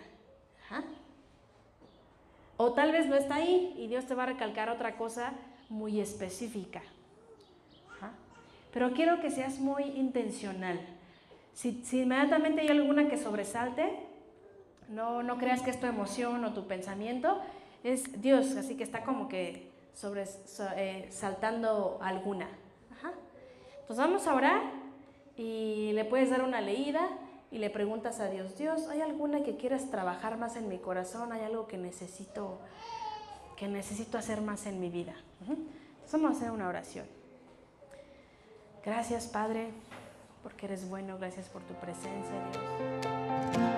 O 2.56 2.72
tal 2.72 2.92
vez 2.92 3.06
no 3.06 3.16
está 3.16 3.36
ahí 3.36 3.74
y 3.76 3.86
Dios 3.86 4.06
te 4.06 4.14
va 4.14 4.24
a 4.24 4.26
recalcar 4.26 4.70
otra 4.70 4.96
cosa 4.96 5.32
muy 5.68 6.00
específica. 6.00 6.82
Pero 8.72 8.92
quiero 8.92 9.20
que 9.20 9.30
seas 9.30 9.58
muy 9.58 9.84
intencional. 9.84 10.78
Si, 11.54 11.82
inmediatamente 11.92 12.60
hay 12.60 12.68
alguna 12.68 13.08
que 13.08 13.16
sobresalte, 13.16 14.00
no, 14.90 15.22
no 15.22 15.38
creas 15.38 15.62
que 15.62 15.70
es 15.70 15.80
tu 15.80 15.86
emoción 15.86 16.44
o 16.44 16.52
tu 16.52 16.66
pensamiento, 16.66 17.40
es 17.82 18.20
Dios, 18.20 18.54
así 18.56 18.76
que 18.76 18.84
está 18.84 19.02
como 19.02 19.28
que 19.28 19.70
sobre, 19.94 20.24
eh, 20.76 21.06
saltando 21.10 21.98
alguna. 22.02 22.48
Entonces 23.80 24.04
vamos 24.04 24.26
a 24.26 24.34
orar 24.34 24.62
y 25.36 25.92
le 25.94 26.04
puedes 26.04 26.28
dar 26.28 26.42
una 26.42 26.60
leída 26.60 27.08
y 27.50 27.58
le 27.58 27.70
preguntas 27.70 28.20
a 28.20 28.28
Dios, 28.28 28.56
Dios, 28.58 28.88
¿hay 28.88 29.00
alguna 29.00 29.42
que 29.42 29.56
quieras 29.56 29.90
trabajar 29.90 30.36
más 30.36 30.56
en 30.56 30.68
mi 30.68 30.78
corazón? 30.78 31.32
¿Hay 31.32 31.42
algo 31.42 31.66
que 31.66 31.78
necesito, 31.78 32.58
que 33.56 33.68
necesito 33.68 34.18
hacer 34.18 34.40
más 34.40 34.66
en 34.66 34.80
mi 34.80 34.90
vida? 34.90 35.14
vamos 36.12 36.32
a 36.32 36.36
hacer 36.36 36.50
una 36.50 36.68
oración. 36.68 37.06
Gracias, 38.84 39.26
Padre, 39.26 39.70
porque 40.42 40.66
eres 40.66 40.88
bueno. 40.88 41.18
Gracias 41.18 41.48
por 41.48 41.62
tu 41.62 41.74
presencia, 41.74 42.34
Dios. 42.52 43.75